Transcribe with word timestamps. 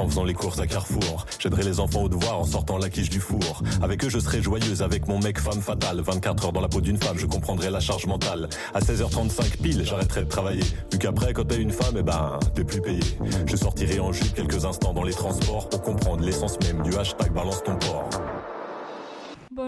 en 0.00 0.08
faisant 0.08 0.24
les 0.24 0.34
courses 0.34 0.58
à 0.60 0.66
Carrefour. 0.66 1.26
J'aiderai 1.38 1.62
les 1.62 1.80
enfants 1.80 2.02
au 2.02 2.08
devoir 2.08 2.38
en 2.38 2.44
sortant 2.44 2.78
la 2.78 2.88
quiche 2.88 3.10
du 3.10 3.20
four. 3.20 3.62
Avec 3.82 4.04
eux, 4.04 4.08
je 4.08 4.18
serai 4.18 4.42
joyeuse 4.42 4.82
avec 4.82 5.08
mon 5.08 5.18
mec 5.18 5.38
femme 5.38 5.60
fatale. 5.60 6.00
24 6.00 6.46
heures 6.46 6.52
dans 6.52 6.60
la 6.60 6.68
peau 6.68 6.80
d'une 6.80 6.96
femme, 6.96 7.18
je 7.18 7.26
comprendrai 7.26 7.70
la 7.70 7.80
charge 7.80 8.06
mentale. 8.06 8.48
À 8.74 8.80
16h35 8.80 9.58
pile, 9.62 9.84
j'arrêterai 9.84 10.24
de 10.24 10.28
travailler. 10.28 10.64
Vu 10.92 10.98
qu'après, 10.98 11.32
quand 11.32 11.44
t'es 11.44 11.56
une 11.56 11.72
femme, 11.72 11.96
eh 11.98 12.02
ben, 12.02 12.38
t'es 12.54 12.64
plus 12.64 12.80
payé. 12.80 13.00
Je 13.46 13.56
sortirai 13.56 14.00
en 14.00 14.12
jupe 14.12 14.34
quelques 14.34 14.64
instants 14.64 14.92
dans 14.92 15.04
les 15.04 15.14
transports 15.14 15.68
pour 15.68 15.82
comprendre 15.82 16.24
l'essence 16.24 16.58
même 16.60 16.82
du 16.82 16.96
hashtag 16.96 17.32
balance 17.32 17.62
ton 17.62 17.76
port. 17.76 18.08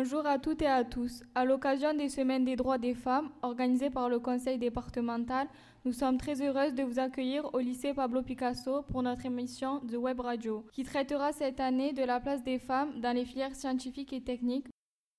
Bonjour 0.05 0.27
à 0.27 0.39
toutes 0.39 0.61
et 0.61 0.67
à 0.67 0.85
tous. 0.85 1.23
À 1.35 1.47
l'occasion 1.47 1.95
des 1.95 2.11
Semaines 2.11 2.45
des 2.45 2.57
droits 2.57 2.77
des 2.77 2.93
femmes, 2.93 3.31
organisées 3.41 3.89
par 3.89 4.11
le 4.11 4.19
Conseil 4.19 4.59
départemental, 4.59 5.49
nous 5.87 5.95
sommes 5.95 6.19
très 6.19 6.43
heureuses 6.43 6.75
de 6.75 6.83
vous 6.83 6.99
accueillir 6.99 7.49
au 7.55 7.59
lycée 7.59 7.95
Pablo 7.95 8.21
Picasso 8.21 8.83
pour 8.83 9.03
notre 9.03 9.25
émission 9.25 9.79
de 9.79 9.97
Web 9.97 10.21
Radio, 10.21 10.67
qui 10.75 10.85
traitera 10.85 11.33
cette 11.33 11.59
année 11.59 11.95
de 11.95 12.03
la 12.03 12.21
place 12.21 12.45
des 12.45 12.59
femmes 12.59 13.01
dans 13.01 13.17
les 13.17 13.25
filières 13.25 13.57
scientifiques 13.57 14.13
et 14.13 14.21
techniques. 14.21 14.67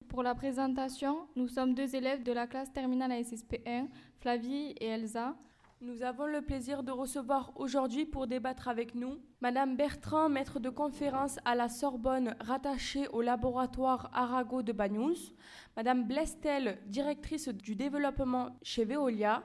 Pour 0.07 0.21
la 0.21 0.35
présentation, 0.35 1.17
nous 1.35 1.47
sommes 1.47 1.73
deux 1.73 1.95
élèves 1.95 2.21
de 2.21 2.31
la 2.31 2.45
classe 2.45 2.71
terminale 2.71 3.11
ASSP 3.11 3.61
1, 3.65 3.87
Flavie 4.19 4.75
et 4.79 4.85
Elsa. 4.85 5.33
Nous 5.81 6.03
avons 6.03 6.25
le 6.25 6.41
plaisir 6.41 6.83
de 6.83 6.91
recevoir 6.91 7.51
aujourd'hui 7.57 8.05
pour 8.05 8.27
débattre 8.27 8.69
avec 8.69 8.95
nous 8.95 9.19
Madame 9.41 9.75
Bertrand, 9.75 10.29
maître 10.29 10.61
de 10.61 10.69
conférence 10.69 11.37
à 11.43 11.53
la 11.53 11.67
Sorbonne 11.67 12.33
rattachée 12.39 13.09
au 13.09 13.21
laboratoire 13.21 14.09
Arago 14.13 14.61
de 14.61 14.71
Bagnous, 14.71 15.33
Madame 15.75 16.07
Blestel, 16.07 16.79
directrice 16.87 17.49
du 17.49 17.75
développement 17.75 18.57
chez 18.63 18.85
Veolia, 18.85 19.43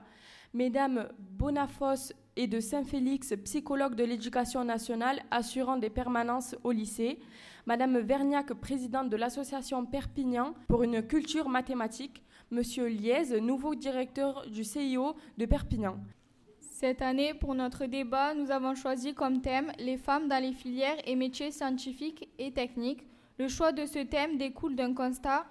Mesdames 0.55 1.09
Bonafos 1.19 2.13
et 2.37 2.47
de 2.47 2.61
Saint-Félix, 2.61 3.35
psychologue 3.45 3.97
de 3.97 4.05
l'éducation 4.05 4.65
nationale 4.65 5.23
assurant 5.33 5.79
des 5.79 5.91
permanences 5.91 6.55
au 6.63 6.71
lycée, 6.71 7.19
Madame 7.67 7.99
Verniac, 7.99 8.55
présidente 8.55 9.11
de 9.11 9.17
l'association 9.17 9.85
Perpignan 9.85 10.55
pour 10.69 10.85
une 10.85 11.03
culture 11.03 11.49
mathématique, 11.49 12.23
Monsieur 12.53 12.87
Liez, 12.87 13.41
nouveau 13.41 13.75
directeur 13.75 14.47
du 14.49 14.63
CIO 14.63 15.17
de 15.37 15.45
Perpignan. 15.45 15.99
Cette 16.81 17.03
année, 17.03 17.35
pour 17.35 17.55
notre 17.55 17.85
débat, 17.85 18.33
nous 18.33 18.51
avons 18.51 18.75
choisi 18.75 19.13
comme 19.13 19.43
thème 19.43 19.71
les 19.79 19.99
femmes 19.99 20.29
dans 20.29 20.43
les 20.43 20.55
filières 20.55 20.97
et 21.05 21.15
métiers 21.15 21.51
scientifiques 21.51 22.27
et 22.39 22.53
techniques. 22.53 23.05
Le 23.39 23.49
choix 23.49 23.71
de 23.73 23.85
ce 23.85 23.99
thème 23.99 24.39
découle 24.39 24.77
d'un 24.77 24.95
constat. 24.95 25.45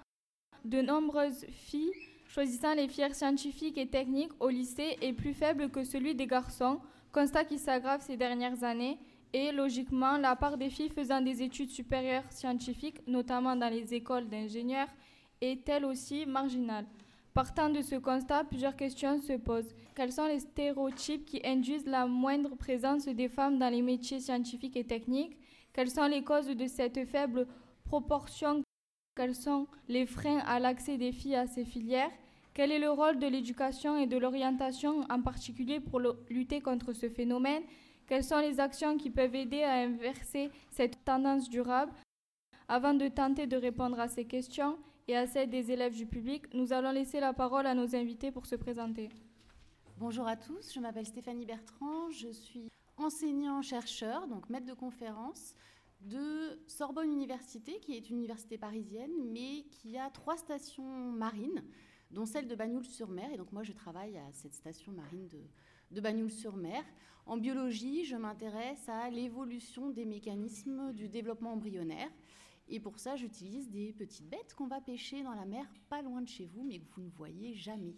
De 0.64 0.82
nombreuses 0.82 1.46
filles 1.50 1.92
choisissant 2.26 2.74
les 2.74 2.88
filières 2.88 3.14
scientifiques 3.14 3.78
et 3.78 3.86
techniques 3.86 4.32
au 4.40 4.48
lycée 4.48 4.98
est 5.00 5.12
plus 5.12 5.32
faible 5.32 5.70
que 5.70 5.84
celui 5.84 6.16
des 6.16 6.26
garçons, 6.26 6.80
constat 7.12 7.44
qui 7.44 7.60
s'aggrave 7.60 8.00
ces 8.00 8.16
dernières 8.16 8.64
années. 8.64 8.98
Et 9.32 9.52
logiquement, 9.52 10.16
la 10.16 10.34
part 10.34 10.58
des 10.58 10.68
filles 10.68 10.90
faisant 10.90 11.20
des 11.20 11.44
études 11.44 11.70
supérieures 11.70 12.32
scientifiques, 12.32 13.06
notamment 13.06 13.54
dans 13.54 13.70
les 13.72 13.94
écoles 13.94 14.28
d'ingénieurs, 14.28 14.88
est 15.40 15.68
elle 15.68 15.84
aussi 15.84 16.26
marginale. 16.26 16.86
Partant 17.34 17.70
de 17.70 17.80
ce 17.80 17.94
constat, 17.94 18.42
plusieurs 18.42 18.74
questions 18.74 19.20
se 19.20 19.34
posent. 19.34 19.72
Quels 19.94 20.12
sont 20.12 20.26
les 20.26 20.40
stéréotypes 20.40 21.24
qui 21.24 21.40
induisent 21.44 21.86
la 21.86 22.06
moindre 22.06 22.56
présence 22.56 23.06
des 23.06 23.28
femmes 23.28 23.58
dans 23.58 23.68
les 23.68 23.82
métiers 23.82 24.18
scientifiques 24.18 24.76
et 24.76 24.84
techniques? 24.84 25.38
Quelles 25.72 25.90
sont 25.90 26.06
les 26.06 26.24
causes 26.24 26.48
de 26.48 26.66
cette 26.66 27.06
faible 27.06 27.46
proportion? 27.84 28.62
Quels 29.14 29.36
sont 29.36 29.68
les 29.88 30.06
freins 30.06 30.40
à 30.40 30.58
l'accès 30.58 30.96
des 30.96 31.12
filles 31.12 31.36
à 31.36 31.46
ces 31.46 31.64
filières? 31.64 32.10
Quel 32.52 32.72
est 32.72 32.80
le 32.80 32.90
rôle 32.90 33.20
de 33.20 33.28
l'éducation 33.28 33.96
et 33.96 34.08
de 34.08 34.18
l'orientation 34.18 35.06
en 35.08 35.22
particulier 35.22 35.78
pour 35.78 36.00
lutter 36.28 36.60
contre 36.60 36.92
ce 36.92 37.08
phénomène? 37.08 37.62
Quelles 38.08 38.24
sont 38.24 38.40
les 38.40 38.58
actions 38.58 38.96
qui 38.96 39.08
peuvent 39.08 39.36
aider 39.36 39.62
à 39.62 39.74
inverser 39.74 40.50
cette 40.68 41.04
tendance 41.04 41.48
durable? 41.48 41.92
Avant 42.66 42.94
de 42.94 43.06
tenter 43.06 43.46
de 43.46 43.56
répondre 43.56 44.00
à 44.00 44.08
ces 44.08 44.24
questions, 44.24 44.76
et 45.10 45.16
à 45.16 45.26
celle 45.26 45.50
des 45.50 45.72
élèves 45.72 45.96
du 45.96 46.06
public, 46.06 46.54
nous 46.54 46.72
allons 46.72 46.92
laisser 46.92 47.18
la 47.18 47.32
parole 47.32 47.66
à 47.66 47.74
nos 47.74 47.96
invités 47.96 48.30
pour 48.30 48.46
se 48.46 48.54
présenter. 48.54 49.08
Bonjour 49.98 50.28
à 50.28 50.36
tous, 50.36 50.72
je 50.72 50.78
m'appelle 50.78 51.04
Stéphanie 51.04 51.46
Bertrand, 51.46 52.10
je 52.12 52.28
suis 52.28 52.70
enseignant-chercheur, 52.96 54.28
donc 54.28 54.48
maître 54.48 54.66
de 54.66 54.72
conférence 54.72 55.56
de 56.02 56.60
Sorbonne 56.68 57.10
Université, 57.10 57.80
qui 57.80 57.96
est 57.96 58.08
une 58.08 58.18
université 58.18 58.56
parisienne, 58.56 59.10
mais 59.32 59.64
qui 59.72 59.98
a 59.98 60.10
trois 60.10 60.36
stations 60.36 61.10
marines, 61.10 61.64
dont 62.12 62.24
celle 62.24 62.46
de 62.46 62.54
Bagnoul-sur-Mer. 62.54 63.32
Et 63.32 63.36
donc 63.36 63.50
moi, 63.50 63.64
je 63.64 63.72
travaille 63.72 64.16
à 64.16 64.30
cette 64.32 64.54
station 64.54 64.92
marine 64.92 65.26
de, 65.26 65.40
de 65.90 66.00
Bagnoul-sur-Mer. 66.00 66.84
En 67.26 67.36
biologie, 67.36 68.04
je 68.04 68.14
m'intéresse 68.14 68.88
à 68.88 69.10
l'évolution 69.10 69.90
des 69.90 70.04
mécanismes 70.04 70.92
du 70.92 71.08
développement 71.08 71.54
embryonnaire. 71.54 72.10
Et 72.72 72.78
pour 72.78 73.00
ça, 73.00 73.16
j'utilise 73.16 73.68
des 73.68 73.92
petites 73.92 74.28
bêtes 74.28 74.54
qu'on 74.54 74.68
va 74.68 74.80
pêcher 74.80 75.24
dans 75.24 75.34
la 75.34 75.44
mer 75.44 75.66
pas 75.88 76.02
loin 76.02 76.22
de 76.22 76.28
chez 76.28 76.46
vous, 76.46 76.62
mais 76.62 76.78
que 76.78 76.84
vous 76.94 77.02
ne 77.02 77.10
voyez 77.10 77.52
jamais. 77.52 77.94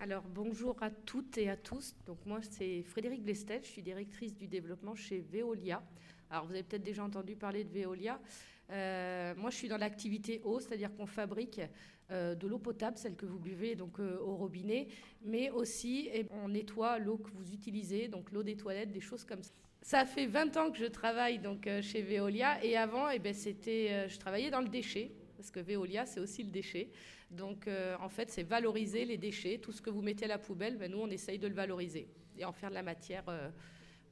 Alors 0.00 0.22
bonjour 0.32 0.80
à 0.80 0.90
toutes 0.90 1.38
et 1.38 1.48
à 1.48 1.56
tous. 1.56 1.96
Donc 2.06 2.18
moi 2.24 2.40
c'est 2.40 2.82
Frédéric 2.82 3.24
Blestel, 3.24 3.62
je 3.64 3.68
suis 3.68 3.82
directrice 3.82 4.36
du 4.36 4.46
développement 4.46 4.94
chez 4.94 5.20
Veolia. 5.20 5.82
Alors 6.30 6.46
vous 6.46 6.52
avez 6.52 6.62
peut-être 6.62 6.84
déjà 6.84 7.02
entendu 7.02 7.34
parler 7.34 7.64
de 7.64 7.70
Veolia. 7.70 8.20
Euh, 8.70 9.34
moi 9.36 9.50
je 9.50 9.56
suis 9.56 9.68
dans 9.68 9.76
l'activité 9.76 10.40
eau, 10.44 10.60
c'est-à-dire 10.60 10.94
qu'on 10.94 11.06
fabrique 11.06 11.60
euh, 12.12 12.36
de 12.36 12.46
l'eau 12.46 12.58
potable, 12.58 12.98
celle 12.98 13.16
que 13.16 13.26
vous 13.26 13.40
buvez 13.40 13.74
donc 13.74 13.98
euh, 13.98 14.18
au 14.20 14.36
robinet, 14.36 14.86
mais 15.24 15.50
aussi 15.50 16.08
eh, 16.12 16.26
on 16.30 16.48
nettoie 16.48 16.98
l'eau 16.98 17.18
que 17.18 17.30
vous 17.30 17.52
utilisez, 17.52 18.06
donc 18.06 18.30
l'eau 18.30 18.44
des 18.44 18.56
toilettes, 18.56 18.92
des 18.92 19.00
choses 19.00 19.24
comme 19.24 19.42
ça. 19.42 19.52
Ça 19.82 20.06
fait 20.06 20.26
20 20.26 20.56
ans 20.58 20.70
que 20.70 20.78
je 20.78 20.86
travaille 20.86 21.40
donc 21.40 21.66
euh, 21.66 21.82
chez 21.82 22.02
Veolia 22.02 22.64
et 22.64 22.76
avant, 22.76 23.08
eh 23.08 23.18
ben, 23.18 23.34
c'était, 23.34 23.88
euh, 23.90 24.08
je 24.08 24.16
travaillais 24.16 24.48
dans 24.48 24.60
le 24.60 24.68
déchet 24.68 25.10
parce 25.36 25.50
que 25.50 25.58
Veolia, 25.58 26.06
c'est 26.06 26.20
aussi 26.20 26.44
le 26.44 26.50
déchet. 26.50 26.88
Donc, 27.32 27.66
euh, 27.66 27.96
en 28.00 28.08
fait, 28.08 28.30
c'est 28.30 28.44
valoriser 28.44 29.04
les 29.04 29.16
déchets. 29.16 29.58
Tout 29.58 29.72
ce 29.72 29.82
que 29.82 29.90
vous 29.90 30.00
mettez 30.00 30.26
à 30.26 30.28
la 30.28 30.38
poubelle, 30.38 30.78
ben, 30.78 30.88
nous, 30.88 31.00
on 31.00 31.08
essaye 31.08 31.40
de 31.40 31.48
le 31.48 31.54
valoriser 31.54 32.08
et 32.38 32.44
en 32.44 32.52
faire 32.52 32.70
de 32.70 32.74
la 32.74 32.84
matière 32.84 33.24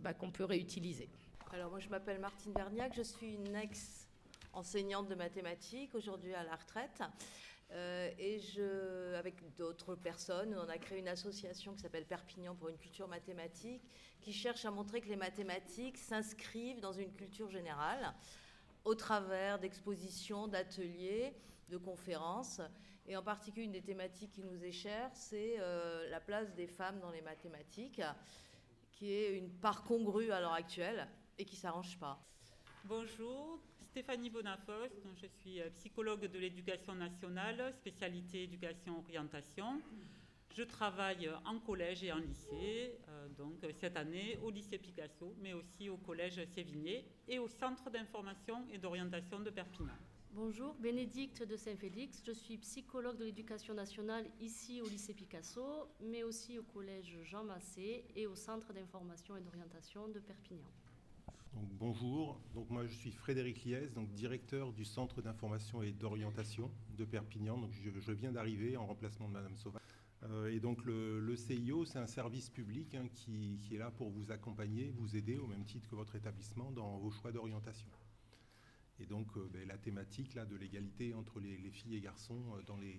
ben, 0.00 0.12
qu'on 0.14 0.32
peut 0.32 0.44
réutiliser. 0.44 1.08
Alors, 1.52 1.70
moi, 1.70 1.78
je 1.78 1.88
m'appelle 1.88 2.18
Martine 2.18 2.52
Berniac. 2.52 2.92
Je 2.96 3.02
suis 3.02 3.34
une 3.34 3.54
ex-enseignante 3.54 5.08
de 5.08 5.14
mathématiques, 5.14 5.94
aujourd'hui 5.94 6.34
à 6.34 6.42
la 6.42 6.56
retraite. 6.56 7.00
Euh, 7.72 8.10
et 8.18 8.40
je, 8.40 9.14
avec 9.14 9.54
d'autres 9.56 9.94
personnes, 9.94 10.56
on 10.58 10.68
a 10.68 10.78
créé 10.78 10.98
une 10.98 11.08
association 11.08 11.74
qui 11.74 11.80
s'appelle 11.80 12.06
Perpignan 12.06 12.54
pour 12.54 12.68
une 12.68 12.78
culture 12.78 13.06
mathématique, 13.06 13.82
qui 14.20 14.32
cherche 14.32 14.64
à 14.64 14.70
montrer 14.70 15.00
que 15.00 15.08
les 15.08 15.16
mathématiques 15.16 15.96
s'inscrivent 15.96 16.80
dans 16.80 16.92
une 16.92 17.12
culture 17.12 17.48
générale 17.48 18.12
au 18.84 18.94
travers 18.94 19.58
d'expositions, 19.58 20.48
d'ateliers, 20.48 21.34
de 21.68 21.76
conférences. 21.76 22.60
Et 23.06 23.16
en 23.16 23.22
particulier, 23.22 23.66
une 23.66 23.72
des 23.72 23.82
thématiques 23.82 24.32
qui 24.32 24.42
nous 24.42 24.64
est 24.64 24.72
chère, 24.72 25.10
c'est 25.14 25.56
euh, 25.58 26.08
la 26.10 26.20
place 26.20 26.52
des 26.54 26.66
femmes 26.66 26.98
dans 27.00 27.10
les 27.10 27.22
mathématiques, 27.22 28.02
qui 28.92 29.12
est 29.12 29.36
une 29.36 29.50
part 29.50 29.84
congrue 29.84 30.32
à 30.32 30.40
l'heure 30.40 30.52
actuelle 30.52 31.08
et 31.38 31.44
qui 31.44 31.56
ne 31.56 31.60
s'arrange 31.60 31.98
pas. 31.98 32.20
Bonjour, 32.84 33.60
Stéphanie 33.90 34.30
Bonafos, 34.30 34.86
je 35.20 35.26
suis 35.26 35.60
euh, 35.60 35.68
psychologue 35.70 36.24
de 36.24 36.38
l'éducation 36.38 36.94
nationale, 36.94 37.74
spécialité 37.74 38.44
éducation-orientation. 38.44 39.82
Je 40.56 40.62
travaille 40.62 41.28
en 41.44 41.58
collège 41.58 42.04
et 42.04 42.12
en 42.12 42.18
lycée, 42.18 42.94
euh, 43.08 43.28
donc 43.36 43.54
cette 43.80 43.96
année 43.96 44.38
au 44.44 44.50
lycée 44.50 44.78
Picasso, 44.78 45.34
mais 45.42 45.54
aussi 45.54 45.88
au 45.88 45.96
collège 45.96 46.40
Sévigné 46.54 47.04
et 47.26 47.40
au 47.40 47.48
centre 47.48 47.90
d'information 47.90 48.64
et 48.72 48.78
d'orientation 48.78 49.40
de 49.40 49.50
Perpignan. 49.50 49.98
Bonjour, 50.34 50.74
Bénédicte 50.74 51.42
de 51.42 51.56
Saint-Félix. 51.56 52.22
Je 52.24 52.30
suis 52.30 52.58
psychologue 52.58 53.16
de 53.16 53.24
l'éducation 53.24 53.74
nationale 53.74 54.24
ici 54.40 54.80
au 54.80 54.86
lycée 54.88 55.14
Picasso, 55.14 55.88
mais 56.00 56.22
aussi 56.22 56.60
au 56.60 56.62
collège 56.62 57.18
Jean 57.24 57.42
Massé 57.42 58.04
et 58.14 58.28
au 58.28 58.36
centre 58.36 58.72
d'information 58.72 59.36
et 59.36 59.40
d'orientation 59.40 60.06
de 60.06 60.20
Perpignan 60.20 60.70
bonjour, 61.54 62.40
donc 62.54 62.70
moi 62.70 62.86
je 62.86 62.92
suis 62.92 63.10
Frédéric 63.10 63.64
Liès, 63.64 63.92
donc 63.92 64.12
directeur 64.12 64.72
du 64.72 64.84
Centre 64.84 65.22
d'information 65.22 65.82
et 65.82 65.92
d'orientation 65.92 66.70
de 66.96 67.04
Perpignan. 67.04 67.58
Donc 67.58 67.72
je, 67.72 68.12
viens 68.12 68.32
d'arriver 68.32 68.76
en 68.76 68.86
remplacement 68.86 69.28
de 69.28 69.32
Madame 69.32 69.56
Sauvage. 69.56 69.82
Euh, 70.24 70.52
et 70.52 70.60
donc 70.60 70.84
le, 70.84 71.34
CIO, 71.36 71.84
c'est 71.84 71.98
un 71.98 72.06
service 72.06 72.50
public 72.50 72.94
hein, 72.94 73.08
qui, 73.12 73.58
est 73.72 73.78
là 73.78 73.90
pour 73.90 74.10
vous 74.10 74.30
accompagner, 74.30 74.92
vous 74.96 75.16
aider 75.16 75.38
au 75.38 75.46
même 75.46 75.64
titre 75.64 75.88
que 75.88 75.96
votre 75.96 76.14
établissement 76.14 76.70
dans 76.70 76.98
vos 76.98 77.10
choix 77.10 77.32
d'orientation. 77.32 77.88
Et 78.98 79.06
donc 79.06 79.28
euh, 79.36 79.48
ben, 79.50 79.66
la 79.66 79.78
thématique 79.78 80.34
là, 80.34 80.44
de 80.44 80.56
l'égalité 80.56 81.14
entre 81.14 81.40
les, 81.40 81.56
filles 81.70 81.96
et 81.96 82.00
garçons 82.00 82.42
euh, 82.54 82.62
dans, 82.66 82.76
les, 82.76 82.98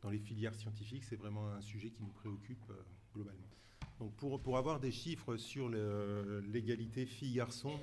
dans 0.00 0.08
les 0.08 0.18
filières 0.18 0.54
scientifiques, 0.54 1.04
c'est 1.04 1.16
vraiment 1.16 1.48
un 1.50 1.60
sujet 1.60 1.90
qui 1.90 2.02
nous 2.02 2.12
préoccupe 2.12 2.72
globalement. 3.14 3.50
Donc 3.98 4.12
pour, 4.16 4.40
pour, 4.40 4.56
avoir 4.56 4.80
des 4.80 4.90
chiffres 4.90 5.36
sur 5.36 5.68
l'égalité 5.68 7.06
filles-garçons, 7.06 7.78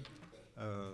euh, 0.57 0.91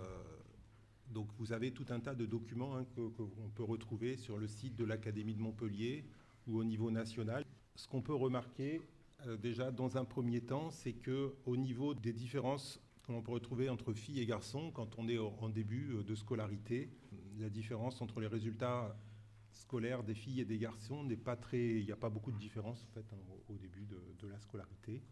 vous 1.38 1.52
avez 1.52 1.72
tout 1.72 1.86
un 1.90 2.00
tas 2.00 2.14
de 2.14 2.26
documents 2.26 2.76
hein, 2.76 2.84
qu'on 2.94 3.50
peut 3.54 3.64
retrouver 3.64 4.16
sur 4.16 4.38
le 4.38 4.46
site 4.46 4.76
de 4.76 4.84
l'Académie 4.84 5.34
de 5.34 5.40
Montpellier 5.40 6.04
ou 6.46 6.58
au 6.58 6.64
niveau 6.64 6.90
national. 6.90 7.44
Ce 7.74 7.88
qu'on 7.88 8.02
peut 8.02 8.14
remarquer 8.14 8.80
euh, 9.26 9.36
déjà 9.36 9.70
dans 9.70 9.96
un 9.96 10.04
premier 10.04 10.40
temps, 10.40 10.70
c'est 10.70 10.92
que 10.92 11.34
au 11.46 11.56
niveau 11.56 11.94
des 11.94 12.12
différences 12.12 12.80
que 13.02 13.12
l'on 13.12 13.22
peut 13.22 13.32
retrouver 13.32 13.68
entre 13.68 13.92
filles 13.94 14.20
et 14.20 14.26
garçons 14.26 14.70
quand 14.70 14.98
on 14.98 15.08
est 15.08 15.18
en 15.18 15.48
début 15.48 15.96
de 16.06 16.14
scolarité. 16.14 16.90
La 17.38 17.48
différence 17.48 18.02
entre 18.02 18.20
les 18.20 18.26
résultats 18.26 18.96
scolaires 19.58 20.02
des 20.02 20.14
filles 20.14 20.40
et 20.40 20.44
des 20.44 20.58
garçons 20.58 21.04
n'est 21.04 21.16
pas 21.16 21.36
très. 21.36 21.80
Il 21.80 21.84
n'y 21.84 21.92
a 21.92 21.96
pas 21.96 22.08
beaucoup 22.08 22.32
de 22.32 22.38
différence 22.38 22.82
en 22.84 22.88
fait 22.94 23.04
hein, 23.12 23.18
au 23.48 23.56
début 23.56 23.86
de, 23.86 24.28
la 24.28 24.38
scolarité. 24.38 25.02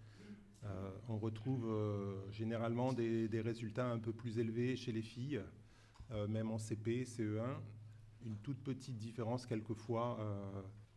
Euh, 0.64 0.90
on 1.08 1.18
retrouve 1.18 1.66
euh, 1.68 2.30
généralement 2.32 2.92
des, 2.92 3.40
résultats 3.40 3.88
un 3.88 3.98
peu 3.98 4.12
plus 4.12 4.38
élevés 4.38 4.74
chez 4.74 4.90
les 4.90 5.02
filles, 5.02 5.40
euh, 6.10 6.26
même 6.26 6.50
en 6.50 6.58
CP, 6.58 7.04
CE1. 7.04 7.58
Une 8.24 8.38
toute 8.38 8.58
petite 8.58 8.96
différence 8.98 9.46
quelquefois 9.46 10.18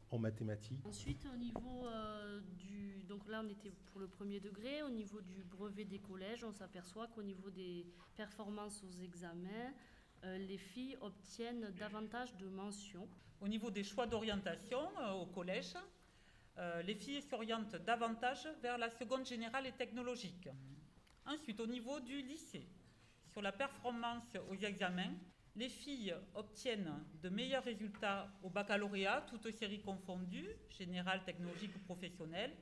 en 0.10 0.18
mathématiques. 0.18 0.84
Ensuite, 0.88 1.28
au 1.32 1.38
niveau 1.38 1.86
du. 2.58 3.04
Donc 3.08 3.28
là, 3.28 3.44
on 3.46 3.50
était 3.50 3.72
pour 3.92 4.00
le 4.00 4.08
premier 4.08 4.40
degré. 4.40 4.82
Au 4.82 4.90
niveau 4.90 5.22
du 5.22 5.44
brevet 5.44 5.86
des 5.86 6.00
collèges, 6.00 6.44
on 6.44 6.52
s'aperçoit 6.52 7.08
qu'au 7.08 7.22
niveau 7.22 7.52
des 7.52 7.86
performances 8.16 8.84
aux 8.84 9.04
examens, 9.04 9.74
les 10.24 10.58
filles 10.58 10.98
obtiennent 11.02 11.74
davantage 11.80 12.36
de 12.38 12.48
mentions. 12.48 13.08
Au 13.42 13.48
niveau 13.48 13.72
des 13.72 13.84
choix 13.84 14.06
d'orientation 14.06 14.80
au 15.22 15.26
collège, 15.28 15.76
euh, 16.58 16.82
les 16.82 16.96
filles 16.96 17.22
s'orientent 17.22 17.76
davantage 17.78 18.48
vers 18.62 18.78
la 18.78 18.90
seconde 18.90 19.26
générale 19.26 19.66
et 19.66 19.72
technologique. 19.72 20.50
Ensuite, 21.26 21.60
au 21.60 21.68
niveau 21.68 22.00
du 22.02 22.22
lycée, 22.22 22.68
sur 23.32 23.42
la 23.42 23.54
performance 23.54 24.36
aux 24.50 24.56
examens, 24.56 25.14
les 25.56 25.70
filles 25.70 26.14
obtiennent 26.36 26.94
de 27.22 27.30
meilleurs 27.30 27.64
résultats 27.64 28.30
au 28.44 28.50
baccalauréat, 28.50 29.26
toutes 29.30 29.52
séries 29.52 29.82
confondues, 29.82 30.50
générale, 30.70 31.24
technologique 31.24 31.76
ou 31.76 31.80
professionnelle, 31.80 32.56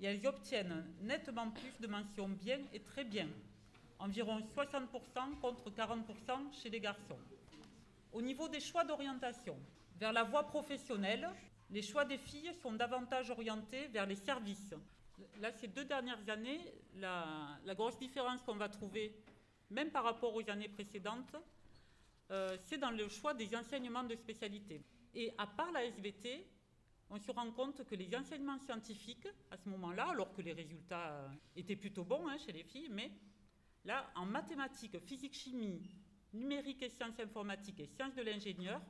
et 0.00 0.06
elles 0.06 0.26
obtiennent 0.26 0.84
nettement 1.00 1.50
plus 1.50 1.80
de 1.80 1.86
mentions 1.86 2.28
bien 2.28 2.60
et 2.72 2.80
très 2.80 3.04
bien, 3.04 3.28
environ 3.98 4.40
60% 4.40 5.38
contre 5.40 5.70
40% 5.70 6.52
chez 6.52 6.70
les 6.70 6.80
garçons. 6.80 7.18
Au 8.12 8.22
niveau 8.22 8.48
des 8.48 8.60
choix 8.60 8.84
d'orientation, 8.84 9.56
vers 9.96 10.12
la 10.12 10.24
voie 10.24 10.44
professionnelle, 10.44 11.28
les 11.70 11.82
choix 11.82 12.04
des 12.04 12.18
filles 12.18 12.52
sont 12.62 12.72
davantage 12.72 13.30
orientés 13.30 13.88
vers 13.88 14.06
les 14.06 14.16
services. 14.16 14.74
Là, 15.40 15.52
ces 15.52 15.68
deux 15.68 15.84
dernières 15.84 16.28
années, 16.28 16.60
la, 16.96 17.74
grosse 17.74 17.98
différence 17.98 18.42
qu'on 18.42 18.56
va 18.56 18.68
trouver, 18.68 19.14
même 19.70 19.90
par 19.90 20.04
rapport 20.04 20.34
aux 20.34 20.48
années 20.50 20.68
précédentes, 20.68 21.36
euh, 22.30 22.56
c'est 22.62 22.78
dans 22.78 22.90
le 22.90 23.08
choix 23.08 23.34
des 23.34 23.54
enseignements 23.56 24.04
de 24.04 24.14
spécialité. 24.14 24.82
Et 25.14 25.32
à 25.38 25.46
part 25.46 25.72
la 25.72 25.84
SVT, 25.84 26.46
on 27.10 27.18
se 27.18 27.30
rend 27.30 27.50
compte 27.52 27.84
que 27.84 27.94
les 27.94 28.14
enseignements 28.16 28.58
scientifiques, 28.58 29.28
à 29.50 29.56
ce 29.56 29.68
moment-là, 29.68 30.08
alors 30.10 30.32
que 30.32 30.42
les 30.42 30.52
résultats 30.52 31.30
étaient 31.54 31.76
plutôt 31.76 32.04
bons 32.04 32.26
hein, 32.28 32.36
chez 32.38 32.52
les 32.52 32.64
filles, 32.64 32.88
mais 32.90 33.10
là, 33.84 34.10
en 34.14 34.26
mathématiques, 34.26 34.98
physique, 35.00 35.34
chimie, 35.34 35.82
numérique 36.32 36.82
et 36.82 36.88
sciences 36.88 37.18
informatiques 37.20 37.80
et 37.80 37.86
sciences 37.86 38.14
de 38.14 38.22
l'ingénieur, 38.22 38.80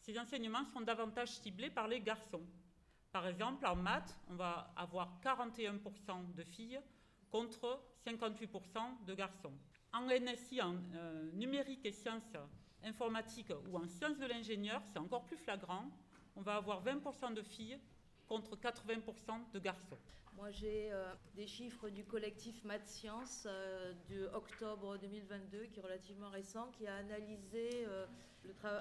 ces 0.00 0.18
enseignements 0.18 0.64
sont 0.66 0.80
davantage 0.80 1.30
ciblés 1.30 1.70
par 1.70 1.88
les 1.88 2.00
garçons. 2.00 2.46
Par 3.12 3.26
exemple, 3.26 3.66
en 3.66 3.76
maths, 3.76 4.16
on 4.28 4.34
va 4.34 4.72
avoir 4.76 5.18
41% 5.22 6.34
de 6.34 6.44
filles 6.44 6.80
contre 7.30 7.82
58% 8.06 9.04
de 9.06 9.14
garçons. 9.14 9.52
En 9.92 10.06
NSI, 10.06 10.60
en 10.62 10.76
euh, 10.94 11.30
numérique 11.32 11.84
et 11.84 11.92
sciences 11.92 12.36
informatiques 12.84 13.52
ou 13.68 13.76
en 13.76 13.86
sciences 13.88 14.18
de 14.18 14.26
l'ingénieur, 14.26 14.82
c'est 14.92 14.98
encore 14.98 15.24
plus 15.24 15.36
flagrant. 15.36 15.90
On 16.36 16.42
va 16.42 16.56
avoir 16.56 16.84
20% 16.84 17.34
de 17.34 17.42
filles 17.42 17.78
contre 18.28 18.56
80% 18.56 19.52
de 19.52 19.58
garçons. 19.58 19.98
Moi, 20.36 20.50
j'ai 20.52 20.92
euh, 20.92 21.12
des 21.34 21.46
chiffres 21.46 21.88
du 21.88 22.04
collectif 22.04 22.62
Maths 22.64 22.86
Sciences 22.86 23.46
euh, 23.46 23.92
de 24.08 24.26
octobre 24.34 24.96
2022, 24.98 25.64
qui 25.66 25.80
est 25.80 25.82
relativement 25.82 26.30
récent, 26.30 26.70
qui 26.78 26.86
a 26.86 26.94
analysé 26.96 27.86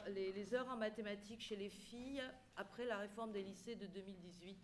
les, 0.08 0.54
heures 0.54 0.70
en 0.70 0.78
mathématiques 0.78 1.42
chez 1.42 1.56
les 1.56 1.70
filles 1.70 2.22
après 2.56 2.86
la 2.86 2.98
réforme 2.98 3.32
des 3.32 3.42
lycées 3.42 3.76
de 3.76 3.88
2018. 3.88 4.58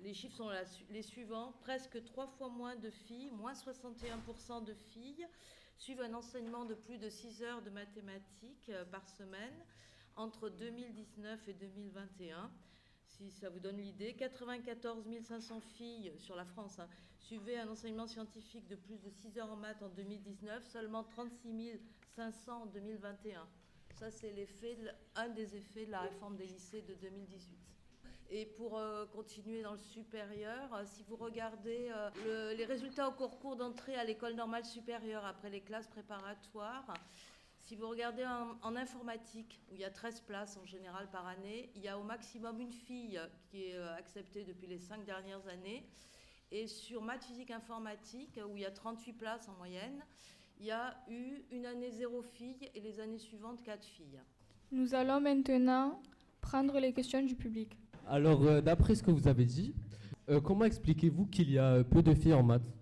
Les 0.00 0.14
chiffres 0.14 0.36
sont 0.36 0.50
les 0.90 1.02
suivants. 1.02 1.54
Presque 1.60 2.02
trois 2.04 2.26
fois 2.26 2.48
moins 2.48 2.76
de 2.76 2.90
filles, 2.90 3.30
moins 3.30 3.52
61% 3.52 4.64
de 4.64 4.74
filles, 4.74 5.26
suivent 5.78 6.02
un 6.02 6.14
enseignement 6.14 6.64
de 6.64 6.74
plus 6.74 6.98
de 6.98 7.08
6 7.08 7.42
heures 7.42 7.62
de 7.62 7.70
mathématiques 7.70 8.68
euh, 8.68 8.84
par 8.84 9.08
semaine 9.08 9.54
entre 10.16 10.48
2019 10.48 11.48
et 11.48 11.54
2021. 11.54 12.50
Si 13.16 13.30
ça 13.30 13.50
vous 13.50 13.60
donne 13.60 13.76
l'idée, 13.76 14.14
94 14.14 15.04
500 15.22 15.60
filles 15.60 16.12
sur 16.18 16.34
la 16.34 16.44
France 16.44 16.78
hein, 16.78 16.88
suivaient 17.18 17.58
un 17.58 17.68
enseignement 17.68 18.06
scientifique 18.06 18.66
de 18.68 18.76
plus 18.76 18.98
de 18.98 19.10
6 19.10 19.38
heures 19.38 19.52
en 19.52 19.56
maths 19.56 19.82
en 19.82 19.88
2019, 19.90 20.66
seulement 20.66 21.04
36 21.04 21.78
500 22.16 22.62
en 22.62 22.66
2021. 22.66 23.46
Ça, 23.98 24.10
c'est 24.10 24.32
l'effet, 24.32 24.78
un 25.14 25.28
des 25.28 25.56
effets 25.56 25.86
de 25.86 25.90
la 25.90 26.00
réforme 26.00 26.36
des 26.36 26.46
lycées 26.46 26.82
de 26.82 26.94
2018. 26.94 27.58
Et 28.30 28.46
pour 28.46 28.78
euh, 28.78 29.04
continuer 29.06 29.60
dans 29.60 29.72
le 29.72 29.78
supérieur, 29.78 30.74
euh, 30.74 30.84
si 30.86 31.04
vous 31.04 31.16
regardez 31.16 31.92
euh, 32.26 32.54
les 32.54 32.64
résultats 32.64 33.08
au 33.08 33.12
concours 33.12 33.56
d'entrée 33.56 33.94
à 33.94 34.04
l'école 34.04 34.34
normale 34.34 34.64
supérieure 34.64 35.26
après 35.26 35.50
les 35.50 35.60
classes 35.60 35.88
préparatoires, 35.88 36.94
si 37.72 37.78
vous 37.78 37.88
regardez 37.88 38.22
en, 38.62 38.76
informatique, 38.76 39.58
où 39.70 39.74
il 39.76 39.80
y 39.80 39.84
a 39.84 39.88
13 39.88 40.20
places 40.26 40.58
en 40.62 40.66
général 40.66 41.08
par 41.10 41.26
année, 41.26 41.70
il 41.74 41.80
y 41.80 41.88
a 41.88 41.98
au 41.98 42.02
maximum 42.02 42.60
une 42.60 42.70
fille 42.70 43.18
qui 43.50 43.62
est 43.62 43.78
acceptée 43.98 44.44
depuis 44.44 44.66
les 44.66 44.76
5 44.76 45.06
dernières 45.06 45.40
années. 45.48 45.82
Et 46.50 46.66
sur 46.66 47.00
maths, 47.00 47.24
physique, 47.24 47.50
informatique, 47.50 48.38
où 48.46 48.58
il 48.58 48.62
y 48.62 48.66
a 48.66 48.70
38 48.70 49.14
places 49.14 49.48
en 49.48 49.56
moyenne, 49.56 50.02
il 50.60 50.66
y 50.66 50.70
a 50.70 50.94
eu 51.08 51.44
une 51.50 51.64
année 51.64 51.90
zéro 51.90 52.20
fille 52.20 52.68
et 52.74 52.80
les 52.82 53.00
années 53.00 53.16
suivantes 53.16 53.62
quatre 53.62 53.86
filles. 53.86 54.20
Nous 54.70 54.94
allons 54.94 55.22
maintenant 55.22 55.98
prendre 56.42 56.78
les 56.78 56.92
questions 56.92 57.22
du 57.22 57.36
public. 57.36 57.78
Alors, 58.06 58.42
euh, 58.42 58.60
d'après 58.60 58.94
ce 58.94 59.02
que 59.02 59.10
vous 59.10 59.28
avez 59.28 59.46
dit, 59.46 59.74
euh, 60.28 60.42
comment 60.42 60.66
expliquez-vous 60.66 61.24
qu'il 61.24 61.50
y 61.50 61.58
a 61.58 61.82
peu 61.84 62.02
de 62.02 62.12
filles 62.12 62.34
en 62.34 62.42
maths? 62.42 62.81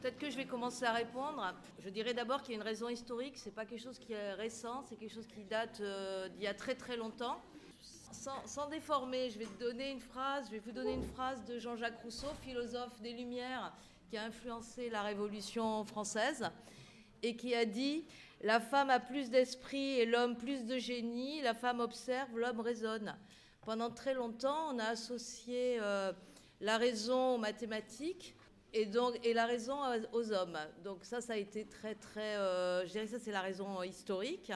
Peut-être 0.00 0.18
que 0.18 0.30
je 0.30 0.36
vais 0.36 0.44
commencer 0.44 0.84
à 0.84 0.92
répondre. 0.92 1.52
Je 1.80 1.88
dirais 1.88 2.14
d'abord 2.14 2.42
qu'il 2.42 2.54
y 2.54 2.56
a 2.56 2.60
une 2.60 2.66
raison 2.66 2.88
historique. 2.88 3.36
C'est 3.36 3.50
pas 3.50 3.64
quelque 3.64 3.82
chose 3.82 3.98
qui 3.98 4.12
est 4.12 4.32
récent, 4.34 4.84
c'est 4.88 4.94
quelque 4.94 5.12
chose 5.12 5.26
qui 5.26 5.42
date 5.42 5.80
euh, 5.80 6.28
d'il 6.28 6.42
y 6.42 6.46
a 6.46 6.54
très 6.54 6.76
très 6.76 6.96
longtemps. 6.96 7.40
Sans, 8.12 8.68
déformer. 8.68 9.28
Je 9.30 9.38
vais 9.40 9.44
vous 9.44 9.58
donner 9.58 9.90
une 9.90 10.00
phrase 10.00 11.44
de 11.46 11.58
Jean-Jacques 11.58 12.00
Rousseau, 12.02 12.28
philosophe 12.42 13.00
des 13.00 13.12
Lumières, 13.12 13.72
qui 14.08 14.16
a 14.16 14.24
influencé 14.24 14.88
la 14.88 15.02
Révolution 15.02 15.84
française 15.84 16.48
et 17.22 17.34
qui 17.34 17.54
a 17.56 17.64
dit 17.64 18.04
La 18.42 18.60
femme 18.60 18.90
a 18.90 19.00
plus 19.00 19.30
d'esprit 19.30 19.98
et 19.98 20.06
l'homme 20.06 20.36
plus 20.36 20.64
de 20.64 20.78
génie, 20.78 21.42
la 21.42 21.54
femme 21.54 21.80
observe, 21.80 22.38
l'homme 22.38 22.60
raisonne. 22.60 23.16
Pendant 23.62 23.90
très 23.90 24.14
longtemps, 24.14 24.72
on 24.72 24.78
a 24.78 24.86
associé 24.86 25.78
euh, 25.80 26.12
la 26.60 26.78
raison 26.78 27.34
aux 27.34 27.38
mathématiques 27.38 28.36
et, 28.72 28.86
donc, 28.86 29.18
et 29.24 29.32
la 29.32 29.46
raison 29.46 29.78
aux 30.12 30.32
hommes. 30.32 30.58
Donc 30.84 31.04
ça, 31.04 31.20
ça 31.20 31.34
a 31.34 31.36
été 31.36 31.64
très, 31.66 31.94
très... 31.94 32.36
Euh, 32.36 32.86
je 32.86 32.92
dirais 32.92 33.04
que 33.04 33.10
ça, 33.10 33.18
c'est 33.18 33.32
la 33.32 33.42
raison 33.42 33.82
historique. 33.82 34.52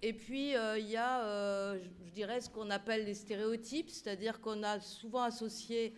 Et 0.00 0.12
puis, 0.12 0.54
euh, 0.54 0.78
il 0.78 0.88
y 0.88 0.96
a, 0.96 1.76
je 1.76 2.10
dirais, 2.12 2.40
ce 2.40 2.48
qu'on 2.48 2.70
appelle 2.70 3.04
les 3.04 3.14
stéréotypes, 3.14 3.90
c'est-à-dire 3.90 4.40
qu'on 4.40 4.62
a 4.62 4.80
souvent 4.80 5.22
associé 5.22 5.94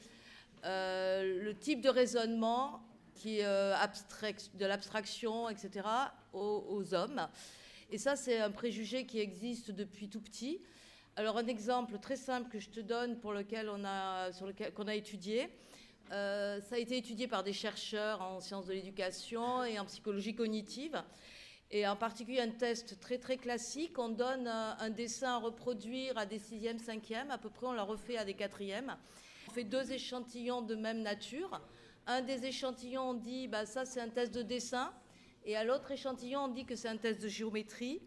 le 0.63 1.53
type 1.53 1.81
de 1.81 1.89
raisonnement 1.89 2.83
qui 3.21 3.41
euh, 3.43 3.77
de 4.55 4.67
l'abstraction, 4.67 5.49
etc., 5.51 5.87
aux, 6.33 6.95
hommes. 6.95 7.29
Et 7.91 7.99
ça, 7.99 8.17
c'est 8.17 8.41
un 8.41 8.51
préjugé 8.51 9.05
qui 9.05 9.19
existe 9.19 9.71
depuis 9.71 10.09
tout 10.09 10.21
petit. 10.21 10.61
Alors, 11.17 11.37
un 11.37 11.47
exemple 11.47 11.99
très 11.99 12.17
simple 12.17 12.49
que 12.49 12.59
je 12.59 12.71
te 12.71 12.81
donne 12.81 13.19
pour 13.21 13.33
lequel 13.33 13.69
on 13.69 13.85
a, 13.85 14.33
sur 14.33 14.47
lequel 14.47 14.73
qu'on 14.73 14.89
a 14.89 14.95
étudié, 14.95 15.51
euh, 16.13 16.61
ça 16.61 16.77
a 16.77 16.79
été 16.79 16.97
étudié 16.97 17.29
par 17.29 17.43
des 17.43 17.53
chercheurs 17.53 18.21
en 18.23 18.41
sciences 18.41 18.67
de 18.67 18.73
l'éducation 18.73 19.65
et 19.65 19.79
en 19.79 19.85
psychologie 19.85 20.35
cognitive. 20.35 21.03
Et 21.71 21.87
en 21.87 21.97
particulier 21.97 22.41
un 22.41 22.51
test 22.51 22.99
très 23.01 23.19
très 23.19 23.37
classique, 23.37 23.99
on 23.99 24.09
donne 24.09 24.49
un, 24.49 24.91
dessin 24.91 25.35
à 25.35 25.39
reproduire 25.39 26.19
à 26.19 26.27
des 26.27 26.41
sixièmes, 26.41 26.81
cinquièmes, 26.81 27.31
à 27.31 27.39
peu 27.39 27.49
près 27.49 27.67
on 27.67 27.73
l'a 27.73 27.85
refait 27.85 28.17
à 28.17 28.25
des 28.25 28.35
quatrièmes. 28.35 28.97
On 29.49 29.53
fait 29.53 29.65
deux 29.65 29.93
échantillons 29.93 30.63
de 30.63 30.75
même 30.75 31.03
nature 31.03 31.61
un 32.07 32.23
des 32.23 32.45
échantillons, 32.47 33.11
on 33.11 33.15
dit 33.15 33.47
bah, 33.47 33.67
ça 33.67 33.85
c'est 33.85 34.01
un 34.01 34.09
test 34.09 34.35
de 34.35 34.43
dessin, 34.43 34.93
et 35.45 35.57
à 35.57 35.65
l'autre 35.65 35.91
échantillon, 35.91 36.45
on 36.45 36.49
dit 36.49 36.65
que 36.65 36.75
c'est 36.75 36.89
un 36.89 36.97
test 36.97 37.23
de 37.23 37.29
géométrie. 37.29 38.01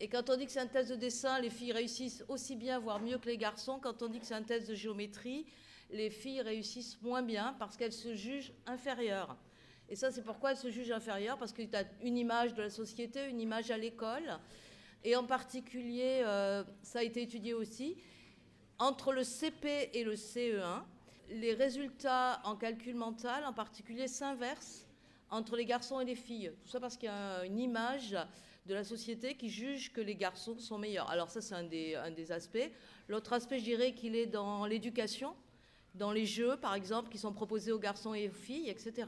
Et 0.00 0.08
quand 0.08 0.28
on 0.30 0.36
dit 0.36 0.46
que 0.46 0.52
c'est 0.52 0.60
un 0.60 0.66
test 0.66 0.90
de 0.90 0.96
dessin, 0.96 1.38
les 1.40 1.50
filles 1.50 1.72
réussissent 1.72 2.24
aussi 2.28 2.56
bien, 2.56 2.78
voire 2.78 3.00
mieux 3.00 3.18
que 3.18 3.26
les 3.26 3.38
garçons. 3.38 3.78
Quand 3.80 4.02
on 4.02 4.08
dit 4.08 4.20
que 4.20 4.26
c'est 4.26 4.34
un 4.34 4.42
test 4.42 4.68
de 4.68 4.74
géométrie, 4.74 5.46
les 5.90 6.10
filles 6.10 6.42
réussissent 6.42 7.00
moins 7.02 7.22
bien 7.22 7.54
parce 7.58 7.76
qu'elles 7.76 7.92
se 7.92 8.14
jugent 8.14 8.52
inférieures. 8.66 9.36
Et 9.88 9.94
ça, 9.96 10.10
c'est 10.10 10.22
pourquoi 10.22 10.52
elles 10.52 10.56
se 10.56 10.70
jugent 10.70 10.90
inférieures, 10.90 11.38
parce 11.38 11.52
qu'il 11.52 11.70
y 11.70 11.76
a 11.76 11.84
une 12.02 12.18
image 12.18 12.54
de 12.54 12.62
la 12.62 12.70
société, 12.70 13.28
une 13.28 13.40
image 13.40 13.70
à 13.70 13.78
l'école. 13.78 14.38
Et 15.04 15.14
en 15.14 15.24
particulier, 15.24 16.22
euh, 16.24 16.64
ça 16.82 17.00
a 17.00 17.02
été 17.02 17.22
étudié 17.22 17.54
aussi, 17.54 17.96
entre 18.78 19.12
le 19.12 19.22
CP 19.22 19.90
et 19.94 20.02
le 20.02 20.14
CE1, 20.14 20.82
les 21.30 21.54
résultats 21.54 22.40
en 22.44 22.56
calcul 22.56 22.94
mental, 22.94 23.44
en 23.44 23.52
particulier, 23.52 24.08
s'inversent 24.08 24.86
entre 25.30 25.56
les 25.56 25.64
garçons 25.64 26.00
et 26.00 26.04
les 26.04 26.14
filles. 26.14 26.52
Tout 26.62 26.68
ça 26.68 26.80
parce 26.80 26.96
qu'il 26.96 27.08
y 27.08 27.12
a 27.12 27.44
une 27.44 27.58
image 27.58 28.16
de 28.66 28.74
la 28.74 28.84
société 28.84 29.34
qui 29.34 29.48
juge 29.48 29.92
que 29.92 30.00
les 30.00 30.16
garçons 30.16 30.58
sont 30.58 30.78
meilleurs. 30.78 31.08
Alors 31.10 31.30
ça, 31.30 31.40
c'est 31.40 31.54
un 31.54 31.64
des, 31.64 31.94
un 31.94 32.10
des 32.10 32.32
aspects. 32.32 32.70
L'autre 33.08 33.32
aspect, 33.32 33.60
je 33.60 33.64
dirais 33.64 33.92
qu'il 33.92 34.16
est 34.16 34.26
dans 34.26 34.66
l'éducation, 34.66 35.34
dans 35.96 36.12
les 36.12 36.26
jeux, 36.26 36.56
par 36.56 36.74
exemple, 36.74 37.10
qui 37.10 37.18
sont 37.18 37.32
proposés 37.32 37.72
aux 37.72 37.78
garçons 37.78 38.14
et 38.14 38.28
aux 38.28 38.32
filles, 38.32 38.68
etc. 38.68 39.06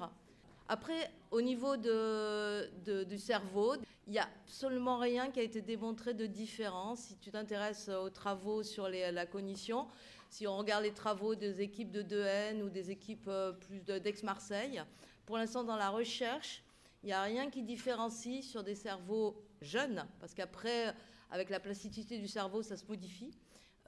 Après, 0.68 1.10
au 1.30 1.40
niveau 1.40 1.76
du 1.76 3.18
cerveau, 3.18 3.74
il 4.06 4.12
n'y 4.12 4.18
a 4.18 4.28
absolument 4.44 4.98
rien 4.98 5.30
qui 5.30 5.40
a 5.40 5.42
été 5.42 5.60
démontré 5.62 6.14
de 6.14 6.26
différent. 6.26 6.94
Si 6.96 7.16
tu 7.16 7.30
t'intéresses 7.30 7.88
aux 7.88 8.10
travaux 8.10 8.62
sur 8.62 8.88
la 8.88 9.26
cognition, 9.26 9.86
si 10.30 10.46
on 10.46 10.56
regarde 10.56 10.84
les 10.84 10.92
travaux 10.92 11.34
des 11.34 11.60
équipes 11.62 11.90
de 11.90 12.02
2N 12.02 12.62
ou 12.62 12.68
des 12.68 12.90
équipes 12.90 13.28
euh, 13.28 13.52
plus 13.52 13.80
d'Aix-Marseille, 13.80 14.82
pour 15.24 15.38
l'instant, 15.38 15.64
dans 15.64 15.76
la 15.76 15.88
recherche, 15.88 16.62
il 17.02 17.06
n'y 17.06 17.12
a 17.12 17.22
rien 17.22 17.50
qui 17.50 17.62
différencie 17.62 18.44
sur 18.44 18.62
des 18.62 18.74
cerveaux 18.74 19.42
jeunes, 19.62 20.06
parce 20.20 20.34
qu'après, 20.34 20.94
avec 21.30 21.48
la 21.50 21.60
plasticité 21.60 22.18
du 22.18 22.28
cerveau, 22.28 22.62
ça 22.62 22.76
se 22.76 22.84
modifie, 22.86 23.30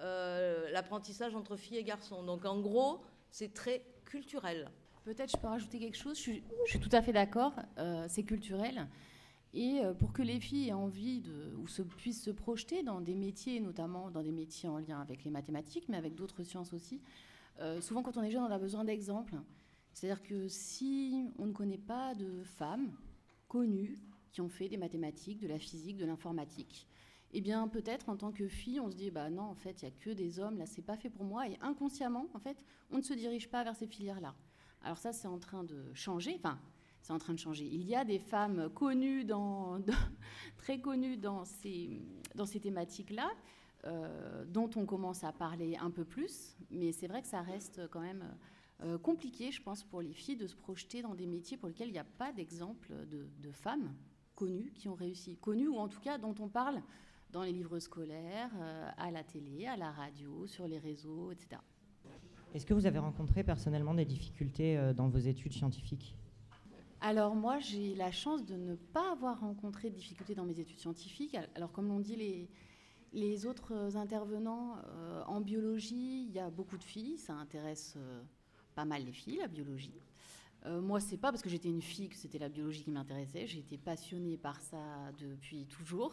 euh, 0.01 0.71
l'apprentissage 0.71 1.35
entre 1.35 1.57
filles 1.57 1.79
et 1.79 1.85
garçons. 1.85 2.23
Donc 2.23 2.45
en 2.45 2.61
gros, 2.61 3.01
c'est 3.31 3.53
très 3.53 3.85
culturel. 4.05 4.71
Peut-être 5.05 5.31
je 5.31 5.37
peux 5.37 5.47
rajouter 5.47 5.79
quelque 5.79 5.97
chose, 5.97 6.17
je 6.17 6.43
suis, 6.67 6.81
tout 6.81 6.89
à 6.93 7.03
fait 7.03 7.13
d'accord, 7.13 7.53
euh, 7.79 8.07
c'est 8.09 8.23
culturel. 8.23 8.87
Et 9.53 9.81
euh, 9.81 9.93
pour 9.93 10.13
que 10.13 10.23
les 10.23 10.41
filles 10.41 10.69
aient 10.69 10.73
envie 10.73 11.23
ou 11.59 11.67
se, 11.67 11.83
puissent 11.83 12.23
se 12.23 12.31
projeter 12.31 12.83
dans 12.83 13.01
des 13.01 13.15
métiers, 13.15 13.61
notamment 13.61 14.11
dans 14.11 14.23
des 14.23 14.33
métiers 14.33 14.69
en 14.69 14.79
lien 14.79 15.01
avec 15.01 15.25
les 15.25 15.31
mathématiques, 15.31 15.89
mais 15.89 15.97
avec 15.97 16.15
d'autres 16.15 16.45
sciences 16.45 16.73
aussi, 16.73 17.01
souvent 17.81 18.03
quand 18.03 18.17
on 18.17 18.23
est 18.23 18.31
jeune, 18.31 18.43
on 18.43 18.51
a 18.51 18.59
besoin 18.59 18.85
d'exemples. 18.85 19.35
C'est-à-dire 19.93 20.23
que 20.23 20.49
si 20.49 21.27
on 21.39 21.47
ne 21.47 21.53
connaît 21.53 21.77
pas 21.77 22.15
de 22.15 22.43
femmes 22.45 22.91
connues 23.49 23.99
qui 24.33 24.41
ont 24.41 24.49
fait 24.49 24.69
des 24.69 24.79
mathématiques, 24.79 25.41
de 25.41 25.49
la 25.49 25.59
physique, 25.59 25.97
de 25.97 26.07
l'informatique, 26.07 26.87
eh 27.33 27.41
bien 27.41 27.69
peut-être 27.69 28.09
en 28.09 28.17
tant 28.17 28.33
que 28.33 28.49
fille, 28.49 28.81
on 28.81 28.91
se 28.91 28.97
dit 28.97 29.11
bah 29.11 29.31
non, 29.31 29.43
en 29.43 29.55
fait, 29.55 29.83
il 29.83 29.85
y 29.85 29.89
a 29.89 29.93
que 29.93 30.11
des 30.11 30.41
hommes, 30.41 30.59
là 30.59 30.67
c'est 30.67 30.83
pas 30.83 30.97
fait 30.97 31.11
pour 31.11 31.25
moi 31.25 31.49
et 31.49 31.57
inconsciemment, 31.61 32.27
en 32.35 32.39
fait, 32.39 32.57
on 32.91 32.99
ne 32.99 33.03
se 33.03 33.15
dirige 33.15 33.49
pas 33.51 33.63
vers 33.63 33.77
ces 33.77 33.87
filières-là. 33.87 34.35
Alors 34.83 34.99
ça 34.99 35.13
c'est 35.13 35.29
en 35.29 35.39
train 35.39 35.65
de 35.65 35.93
changer, 35.95 36.37
enfin, 36.39 36.59
c'est 37.03 37.13
en 37.13 37.19
train 37.19 37.35
de 37.35 37.39
changer. 37.39 37.67
Il 37.67 37.85
y 37.85 37.95
a 37.95 38.05
des 38.05 38.19
femmes 38.19 38.71
connues 38.71 39.25
dans, 39.25 39.81
très 40.59 40.81
connues 40.81 41.17
dans 41.17 41.45
ces, 41.45 42.03
dans 42.35 42.47
ces 42.47 42.61
thématiques-là, 42.61 43.31
euh, 43.87 44.45
dont 44.45 44.71
on 44.77 44.85
commence 44.85 45.25
à 45.25 45.33
parler 45.33 45.77
un 45.77 45.91
peu 45.91 46.05
plus, 46.05 46.57
mais 46.71 46.93
c'est 46.93 47.07
vrai 47.07 47.23
que 47.23 47.29
ça 47.29 47.41
reste 47.41 47.89
quand 47.91 48.01
même 48.01 48.25
euh, 48.83 48.99
compliqué, 48.99 49.53
je 49.53 49.63
pense, 49.63 49.85
pour 49.85 50.03
les 50.03 50.13
filles 50.13 50.37
de 50.37 50.47
se 50.47 50.57
projeter 50.57 51.03
dans 51.03 51.15
des 51.15 51.27
métiers 51.27 51.57
pour 51.57 51.69
lesquels 51.69 51.89
il 51.89 51.93
n'y 51.93 51.99
a 51.99 52.05
pas 52.05 52.33
d'exemple 52.33 52.93
de, 53.07 53.29
de 53.39 53.53
femmes 53.53 53.95
connues 54.35 54.73
qui 54.75 54.89
ont 54.89 54.95
réussi, 54.95 55.37
connues 55.37 55.69
ou 55.69 55.77
en 55.77 55.89
tout 55.89 56.01
cas 56.01 56.19
dont 56.19 56.35
on 56.41 56.49
parle 56.49 56.83
dans 57.33 57.43
les 57.43 57.53
livres 57.53 57.79
scolaires, 57.79 58.51
euh, 58.61 58.89
à 58.97 59.11
la 59.11 59.23
télé, 59.23 59.67
à 59.67 59.77
la 59.77 59.91
radio, 59.91 60.47
sur 60.47 60.67
les 60.67 60.79
réseaux, 60.79 61.31
etc. 61.33 61.61
Est-ce 62.55 62.67
que 62.67 62.75
vous 62.75 62.87
avez 62.87 62.99
rencontré 62.99 63.45
personnellement 63.45 63.95
des 63.95 64.05
difficultés 64.05 64.77
euh, 64.77 64.93
dans 64.93 65.09
vos 65.09 65.19
études 65.19 65.53
scientifiques? 65.53 66.17
Alors 67.01 67.35
moi, 67.35 67.59
j'ai 67.61 67.95
la 67.95 68.11
chance 68.11 68.45
de 68.45 68.57
ne 68.57 68.75
pas 68.75 69.13
avoir 69.13 69.41
rencontré 69.41 69.91
de 69.91 69.95
difficultés 69.95 70.35
dans 70.35 70.45
mes 70.45 70.59
études 70.59 70.79
scientifiques. 70.79 71.37
Alors 71.55 71.73
comme 71.73 71.89
l'ont 71.89 72.01
dit 72.01 72.17
les, 72.17 72.51
les 73.13 73.47
autres 73.47 73.97
intervenants 73.97 74.77
euh, 74.85 75.23
en 75.27 75.41
biologie, 75.41 76.27
il 76.29 76.33
y 76.33 76.41
a 76.41 76.51
beaucoup 76.51 76.77
de 76.77 76.85
filles, 76.85 77.17
ça 77.17 77.35
intéresse 77.35 77.97
pas 78.75 78.85
mal 78.85 79.05
les 79.05 79.13
filles, 79.13 79.39
la 79.39 79.49
biologie. 79.49 79.95
moi, 80.67 81.01
c'est 81.01 81.17
pas 81.17 81.31
parce 81.31 81.43
que 81.43 81.49
j'étais 81.49 81.71
une 81.71 81.81
fille 81.81 82.09
que 82.11 82.17
c'était 82.17 82.39
la 82.39 82.51
biologie 82.51 82.83
qui 82.83 82.91
m'intéressait. 82.91 83.47
J'ai 83.47 83.61
été 83.61 83.79
passionnée 83.79 84.37
par 84.37 84.61
ça 84.61 84.79
depuis 85.19 85.65
toujours. 85.67 86.13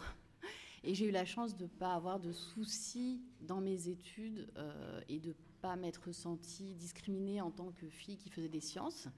Et 0.88 0.96
j'ai 0.96 1.08
eu 1.08 1.12
la 1.12 1.26
chance 1.26 1.58
de 1.58 1.66
ne 1.66 1.70
pas 1.70 1.94
avoir 1.94 2.18
de 2.18 2.32
soucis 2.32 3.22
dans 3.42 3.60
mes 3.60 3.90
études 3.90 4.50
euh, 4.56 5.02
et 5.10 5.20
de 5.20 5.32
ne 5.32 5.34
pas 5.62 5.76
m'être 5.76 6.14
sentie 6.14 6.76
discriminée 6.76 7.42
en 7.42 7.52
tant 7.52 7.74
que 7.74 7.90
fille 7.90 8.16
qui 8.16 8.30
faisait 8.30 8.48
des 8.48 8.62
sciences. 8.62 9.10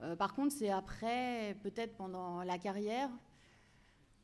Euh, 0.00 0.14
par 0.14 0.32
contre, 0.32 0.54
c'est 0.54 0.70
après, 0.70 1.58
peut-être 1.64 1.96
pendant 1.96 2.44
la 2.44 2.56
carrière 2.56 3.10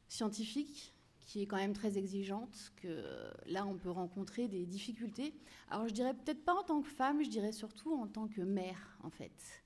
scientifique, 0.06 0.94
qui 1.18 1.42
est 1.42 1.46
quand 1.46 1.56
même 1.56 1.72
très 1.72 1.98
exigeante, 1.98 2.72
que 2.76 3.04
là, 3.46 3.66
on 3.66 3.76
peut 3.76 3.90
rencontrer 3.90 4.46
des 4.46 4.64
difficultés. 4.64 5.34
Alors, 5.70 5.88
je 5.88 5.92
dirais 5.92 6.14
peut-être 6.14 6.44
pas 6.44 6.54
en 6.54 6.62
tant 6.62 6.80
que 6.80 6.88
femme, 6.88 7.24
je 7.24 7.28
dirais 7.28 7.50
surtout 7.50 7.92
en 7.92 8.06
tant 8.06 8.28
que 8.28 8.40
mère, 8.40 8.96
en 9.02 9.10
fait. 9.10 9.64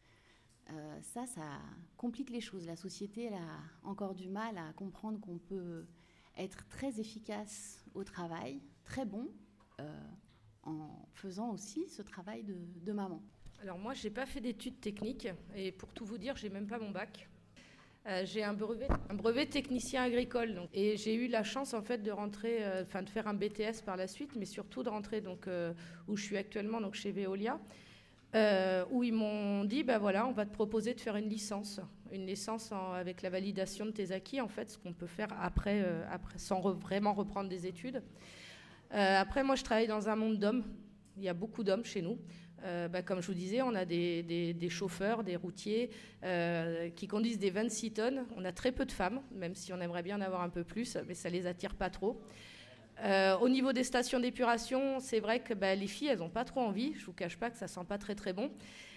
Euh, 0.71 0.99
ça, 1.03 1.27
ça 1.27 1.61
complique 1.99 2.31
les 2.31 2.41
choses. 2.41 2.65
La 2.65 2.77
société, 2.77 3.25
elle 3.25 3.35
a 3.35 3.59
encore 3.83 4.15
du 4.15 4.31
mal 4.31 4.57
à 4.57 4.73
comprendre 4.73 5.21
qu'on 5.21 5.37
peut 5.37 5.85
être 6.37 6.67
très 6.69 7.01
efficace 7.01 7.85
au 7.95 8.05
travail, 8.05 8.61
très 8.85 9.05
bon, 9.05 9.29
euh, 9.81 9.85
en 10.65 11.07
faisant 11.15 11.51
aussi 11.51 11.89
ce 11.89 12.03
travail 12.03 12.45
de, 12.45 12.93
maman. 12.93 13.23
Alors 13.61 13.79
moi, 13.79 13.95
je 13.95 14.05
n'ai 14.05 14.11
pas 14.11 14.27
fait 14.27 14.41
d'études 14.41 14.81
techniques 14.81 15.29
et 15.55 15.73
pour 15.73 15.93
tout 15.93 16.05
vous 16.05 16.19
dire, 16.19 16.37
j'ai 16.37 16.49
même 16.49 16.67
pas 16.67 16.79
mon 16.79 16.91
bac. 16.91 17.29
Euh, 18.07 18.25
j'ai 18.25 18.43
un 18.43 18.53
brevet, 18.53 18.89
un 19.11 19.15
brevet 19.15 19.47
technicien 19.47 20.03
agricole, 20.03 20.69
et 20.75 20.97
j'ai 20.97 21.15
eu 21.15 21.29
la 21.29 21.45
chance 21.45 21.73
en 21.73 21.83
fait 21.83 21.99
de 21.99 22.11
rentrer, 22.11 22.65
euh, 22.65 22.83
enfin 22.83 23.03
de 23.03 23.09
faire 23.09 23.29
un 23.29 23.35
BTS 23.35 23.83
par 23.85 23.97
la 23.97 24.09
suite, 24.09 24.35
mais 24.35 24.45
surtout 24.45 24.83
de 24.83 24.89
rentrer 24.89 25.21
donc 25.21 25.49
où 26.09 26.17
je 26.17 26.23
suis 26.23 26.37
actuellement, 26.37 26.81
donc 26.81 26.95
chez 26.95 27.13
Veolia, 27.13 27.61
où 28.35 29.03
ils 29.05 29.13
m'ont 29.13 29.65
dit, 29.65 29.83
ben 29.83 29.99
voilà, 29.99 30.27
on 30.27 30.33
va 30.33 30.47
te 30.47 30.53
proposer 30.53 30.95
de 30.95 31.01
faire 31.01 31.17
une 31.17 31.29
licence 31.29 31.81
une 32.13 32.27
licence 32.27 32.71
avec 32.95 33.23
la 33.23 33.31
validation 33.31 33.87
de 33.87 33.91
tes 33.91 34.13
acquis, 34.13 34.41
en 34.41 34.49
fait, 34.49 34.71
ce 34.71 34.79
qu'on 34.79 34.93
peut 34.93 35.07
faire 35.07 35.29
après, 35.41 35.83
euh, 35.83 36.05
après 36.11 36.39
sans 36.39 36.61
vraiment 36.61 37.15
reprendre 37.15 37.49
des 37.49 37.67
études. 37.67 38.03
Euh, 38.93 39.21
après, 39.21 39.43
moi, 39.43 39.57
je 39.57 39.65
travaille 39.65 39.87
dans 39.87 40.09
un 40.09 40.17
monde 40.17 40.39
d'hommes. 40.39 40.65
Il 41.17 41.23
y 41.23 41.29
a 41.29 41.35
beaucoup 41.35 41.65
d'hommes 41.65 41.85
chez 41.85 42.03
nous. 42.03 42.19
Euh, 42.65 42.87
bah, 42.89 43.03
comme 43.03 43.21
je 43.21 43.27
vous 43.27 43.35
disais, 43.35 43.63
on 43.63 43.75
a 43.75 43.85
des, 43.85 44.23
des, 44.23 44.69
chauffeurs, 44.69 45.25
des 45.25 45.37
routiers 45.37 45.91
qui 46.95 47.09
conduisent 47.09 47.39
des 47.39 47.51
26 47.51 47.93
tonnes. 47.93 48.27
On 48.37 48.45
a 48.45 48.53
très 48.53 48.73
peu 48.73 48.85
de 48.85 48.93
femmes, 48.93 49.21
même 49.33 49.55
si 49.55 49.73
on 49.73 49.81
aimerait 49.81 50.03
bien 50.03 50.19
en 50.19 50.21
avoir 50.21 50.43
un 50.43 50.49
peu 50.49 50.63
plus, 50.63 50.97
mais 51.09 51.15
ça 51.15 51.29
les 51.29 51.47
attire 51.47 51.75
pas 51.75 51.91
trop. 51.91 52.23
Au 53.41 53.49
niveau 53.49 53.73
des 53.73 53.85
stations 53.85 54.21
d'épuration, 54.21 55.01
c'est 55.01 55.21
vrai 55.21 55.41
que 55.41 55.55
bah, 55.55 55.75
les 55.75 55.87
filles, 55.87 56.09
elles 56.09 56.19
n'ont 56.19 56.29
pas 56.29 56.45
trop 56.45 56.61
envie. 56.61 56.95
Je 56.99 57.05
vous 57.05 57.13
cache 57.13 57.37
pas 57.37 57.51
que 57.51 57.59
ça 57.59 57.69
sent 57.69 57.85
pas 57.89 57.99
très 57.99 58.15
très 58.15 58.33
bon. 58.33 58.51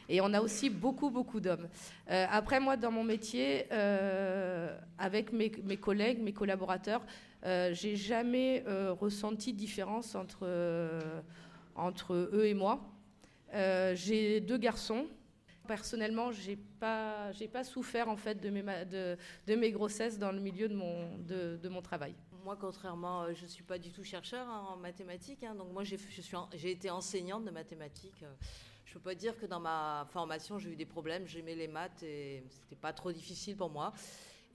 Et 0.10 0.22
on 0.22 0.34
a 0.34 0.42
aussi 0.42 0.70
beaucoup, 0.70 1.10
beaucoup 1.10 1.40
d'hommes. 1.40 1.68
Euh, 2.12 2.26
après, 2.30 2.60
moi, 2.60 2.78
dans 2.78 2.92
mon 2.92 3.04
métier, 3.04 3.66
euh, 3.72 4.76
avec 4.98 5.32
mes, 5.34 5.50
collègues, 5.78 6.22
mes 6.22 6.34
collaborateurs, 6.34 7.02
euh, 7.46 7.74
j'ai 7.74 7.96
jamais 7.96 8.64
euh, 8.68 8.94
ressenti 8.94 9.54
de 9.54 9.58
différence 9.58 10.16
entre, 10.16 10.48
entre 11.76 12.14
eux 12.14 12.46
et 12.46 12.54
moi. 12.54 12.82
j'ai 13.54 14.42
deux 14.42 14.58
garçons. 14.58 15.08
Personnellement, 15.68 16.32
j'ai 16.32 16.56
pas, 16.56 17.32
j'ai 17.32 17.48
pas 17.48 17.64
souffert 17.64 18.10
en 18.10 18.18
fait 18.18 18.36
de 18.36 18.50
mes, 18.50 18.64
de, 18.64 19.18
de, 19.48 19.56
mes 19.56 19.72
grossesses 19.72 20.18
dans 20.18 20.32
le 20.32 20.40
milieu 20.40 20.68
de 20.68 20.76
mon, 20.76 21.18
de, 21.18 21.58
de 21.62 21.70
mon 21.70 21.82
travail. 21.82 22.16
Moi, 22.44 22.58
contrairement, 22.60 23.34
je 23.34 23.44
ne 23.44 23.50
suis 23.50 23.64
pas 23.64 23.80
du 23.80 23.92
tout 23.92 24.04
chercheur 24.04 24.48
hein, 24.48 24.68
en 24.70 24.78
mathématiques. 24.78 25.44
Hein, 25.44 25.56
donc 25.56 25.72
moi, 25.74 25.84
j'ai, 25.84 25.98
j'ai 26.54 26.72
été 26.72 26.90
enseignante 26.90 27.44
de 27.46 27.52
mathématiques 27.52 28.24
je 28.86 28.94
peux 28.94 29.10
pas 29.10 29.16
dire 29.16 29.38
que 29.38 29.46
dans 29.46 29.60
ma 29.60 30.08
formation, 30.12 30.58
j'ai 30.58 30.70
eu 30.70 30.76
des 30.78 30.86
problèmes. 30.86 31.28
J'aimais 31.28 31.56
les 31.56 31.68
maths 31.68 32.02
et 32.04 32.44
c'était 32.50 32.78
pas 32.78 32.94
trop 32.94 33.12
difficile 33.12 33.58
pour 33.58 33.70
moi. 33.70 33.92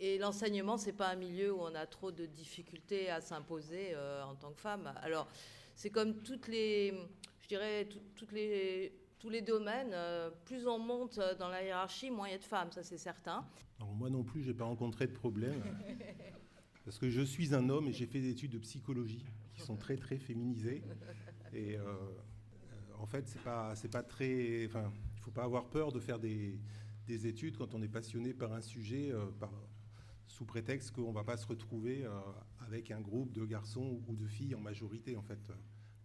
Et 0.01 0.17
l'enseignement, 0.17 0.79
c'est 0.79 0.95
pas 0.95 1.09
un 1.09 1.17
milieu 1.17 1.53
où 1.53 1.61
on 1.61 1.75
a 1.75 1.85
trop 1.85 2.11
de 2.11 2.25
difficultés 2.25 3.11
à 3.11 3.21
s'imposer 3.21 3.93
euh, 3.93 4.23
en 4.23 4.35
tant 4.35 4.53
que 4.53 4.61
femme. 4.61 4.95
Alors, 5.03 5.29
c'est 5.75 5.91
comme 5.91 6.23
toutes 6.23 6.49
les, 6.49 6.95
je 7.43 7.49
dirais, 7.49 7.87
toutes 8.17 8.33
les, 8.33 8.95
tous 9.21 9.31
les 9.31 9.43
domaines. 9.43 9.93
Euh, 9.93 10.31
plus 10.45 10.67
on 10.67 10.79
monte 10.79 11.21
dans 11.39 11.49
la 11.49 11.63
hiérarchie, 11.63 12.11
moins 12.11 12.29
il 12.29 12.33
y 12.33 12.35
a 12.35 12.39
de 12.39 12.45
femmes, 12.45 12.73
ça 12.73 12.83
c'est 12.83 12.99
certain. 12.99 13.47
Alors, 13.79 13.95
moi 13.95 14.11
non 14.11 14.25
plus, 14.25 14.43
j'ai 14.43 14.55
pas 14.55 14.65
rencontré 14.65 15.07
de 15.07 15.13
problème. 15.13 15.63
parce 16.85 16.99
que 16.99 17.09
je 17.09 17.21
suis 17.21 17.55
un 17.55 17.69
homme 17.69 17.87
et 17.87 17.93
j'ai 17.93 18.07
fait 18.07 18.21
des 18.21 18.31
études 18.31 18.51
de 18.53 18.59
psychologie 18.59 19.25
qui 19.55 19.61
sont 19.61 19.77
très 19.77 19.97
très 19.97 20.19
féminisées. 20.19 20.83
Et 21.53 21.77
euh, 21.77 21.85
en 22.99 23.07
fait, 23.07 23.29
c'est 23.29 23.43
pas, 23.43 23.75
c'est 23.77 23.91
pas 23.91 24.03
très. 24.03 24.67
Enfin, 24.67 24.93
il 25.15 25.21
faut 25.21 25.31
pas 25.31 25.45
avoir 25.45 25.69
peur 25.69 25.93
de 25.93 26.01
faire 26.01 26.19
des, 26.19 26.59
études 27.09 27.57
quand 27.57 27.75
on 27.75 27.83
est 27.83 27.89
passionné 27.89 28.33
par 28.33 28.53
un 28.53 28.61
sujet, 28.61 29.11
euh, 29.11 29.27
sous 30.29 30.45
prétexte 30.45 30.93
qu'on 30.93 31.13
va 31.13 31.25
pas 31.25 31.37
se 31.37 31.47
retrouver 31.47 32.05
euh, 32.05 32.11
avec 32.61 32.93
un 32.93 33.01
groupe 33.01 33.33
de 33.33 33.45
garçons 33.45 34.01
ou 34.07 34.15
de 34.15 34.27
filles 34.27 34.55
en 34.55 34.61
majorité. 34.61 35.17
En 35.17 35.23
fait, 35.23 35.41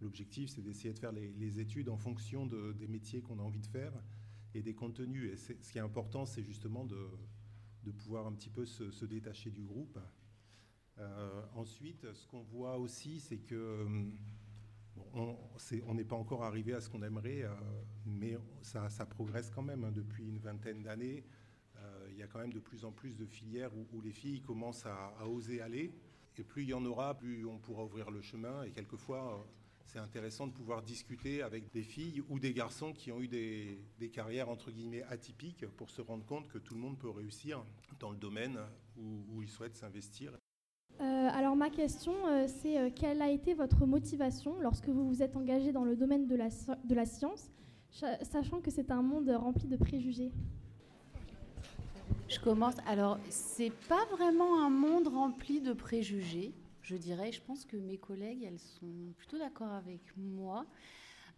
l'objectif, 0.00 0.50
c'est 0.50 0.62
d'essayer 0.62 0.92
de 0.92 0.98
faire 0.98 1.12
les, 1.12 1.60
études 1.60 1.88
en 1.88 1.96
fonction 1.96 2.46
des 2.46 2.86
métiers 2.86 3.20
qu'on 3.22 3.38
a 3.38 3.42
envie 3.42 3.60
de 3.60 3.66
faire 3.66 3.92
et 4.54 4.62
des 4.62 4.74
contenus. 4.74 5.32
Et 5.32 5.36
ce 5.36 5.70
qui 5.70 5.78
est 5.78 5.82
important, 5.82 6.26
c'est 6.26 6.42
justement 6.42 6.84
de, 6.84 7.90
pouvoir 7.98 8.26
un 8.26 8.32
petit 8.32 8.50
peu 8.50 8.66
se, 8.66 9.04
détacher 9.04 9.50
du 9.50 9.62
groupe. 9.62 9.98
Euh, 10.98 11.42
ensuite, 11.54 12.12
ce 12.14 12.26
qu'on 12.26 12.42
voit 12.42 12.78
aussi, 12.78 13.20
c'est 13.20 13.38
que 13.38 13.82
hum, 13.84 14.16
on 15.14 15.94
n'est 15.94 16.04
pas 16.04 16.16
encore 16.16 16.44
arrivé 16.44 16.72
à 16.72 16.80
ce 16.80 16.88
qu'on 16.88 17.02
aimerait, 17.02 17.42
euh, 17.42 17.54
mais 18.06 18.36
ça, 18.62 18.88
progresse 19.06 19.50
quand 19.50 19.62
même. 19.62 19.84
Hein. 19.84 19.92
depuis 19.92 20.26
une 20.26 20.38
vingtaine 20.38 20.82
d'années, 20.82 21.24
euh, 21.76 22.08
il 22.10 22.16
y 22.16 22.22
a 22.22 22.26
quand 22.26 22.38
même 22.38 22.52
de 22.52 22.60
plus 22.60 22.84
en 22.84 22.92
plus 22.92 23.16
de 23.16 23.26
filières 23.26 23.70
où, 23.92 24.00
les 24.00 24.12
filles 24.12 24.40
commencent 24.40 24.86
à, 24.86 25.26
oser 25.28 25.60
aller. 25.60 25.92
Et 26.38 26.44
plus 26.44 26.64
il 26.64 26.68
y 26.68 26.74
en 26.74 26.84
aura, 26.84 27.16
plus 27.16 27.46
on 27.46 27.58
pourra 27.58 27.84
ouvrir 27.84 28.10
le 28.10 28.20
chemin. 28.20 28.62
Et 28.64 28.70
quelquefois, 28.70 29.46
c'est 29.86 29.98
intéressant 29.98 30.46
de 30.46 30.52
pouvoir 30.52 30.82
discuter 30.82 31.42
avec 31.42 31.72
des 31.72 31.82
filles 31.82 32.22
ou 32.28 32.38
des 32.38 32.52
garçons 32.52 32.92
qui 32.92 33.12
ont 33.12 33.20
eu 33.20 33.28
des, 33.28 33.78
carrières 34.12 34.48
entre 34.48 34.70
guillemets 34.70 35.02
atypiques 35.04 35.66
pour 35.76 35.90
se 35.90 36.02
rendre 36.02 36.24
compte 36.24 36.48
que 36.48 36.58
tout 36.58 36.74
le 36.74 36.80
monde 36.80 36.98
peut 36.98 37.10
réussir 37.10 37.64
dans 37.98 38.10
le 38.10 38.16
domaine 38.16 38.58
où, 38.96 39.24
où 39.32 39.42
il 39.42 39.48
souhaite 39.48 39.76
s'investir. 39.76 40.32
Euh, 41.00 41.28
alors 41.32 41.56
ma 41.56 41.68
question, 41.68 42.14
euh, 42.26 42.46
c'est 42.48 42.78
euh, 42.78 42.90
quelle 42.94 43.20
a 43.20 43.30
été 43.30 43.52
votre 43.52 43.84
motivation 43.84 44.58
lorsque 44.60 44.88
vous 44.88 45.06
vous 45.06 45.22
êtes 45.22 45.36
engagé 45.36 45.70
dans 45.70 45.84
le 45.84 45.94
domaine 45.94 46.26
de 46.26 46.34
la, 46.34 46.48
de 46.48 46.94
la 46.94 47.04
science, 47.04 47.50
sachant 47.90 48.60
que 48.60 48.70
c'est 48.70 48.90
un 48.90 49.02
monde 49.02 49.28
rempli 49.28 49.68
de 49.68 49.76
préjugés? 49.76 50.32
Je 52.28 52.40
commence. 52.40 52.74
Alors, 52.86 53.18
c'est 53.28 53.72
pas 53.88 54.04
vraiment 54.10 54.64
un 54.64 54.70
monde 54.70 55.08
rempli 55.08 55.60
de 55.60 55.72
préjugés, 55.72 56.54
je 56.86 56.96
dirais. 56.96 57.32
Je 57.32 57.42
pense 57.42 57.64
que 57.64 57.76
mes 57.76 57.98
collègues, 57.98 58.44
elles 58.44 58.58
sont 58.58 59.12
plutôt 59.16 59.38
d'accord 59.38 59.72
avec 59.72 60.00
moi. 60.16 60.66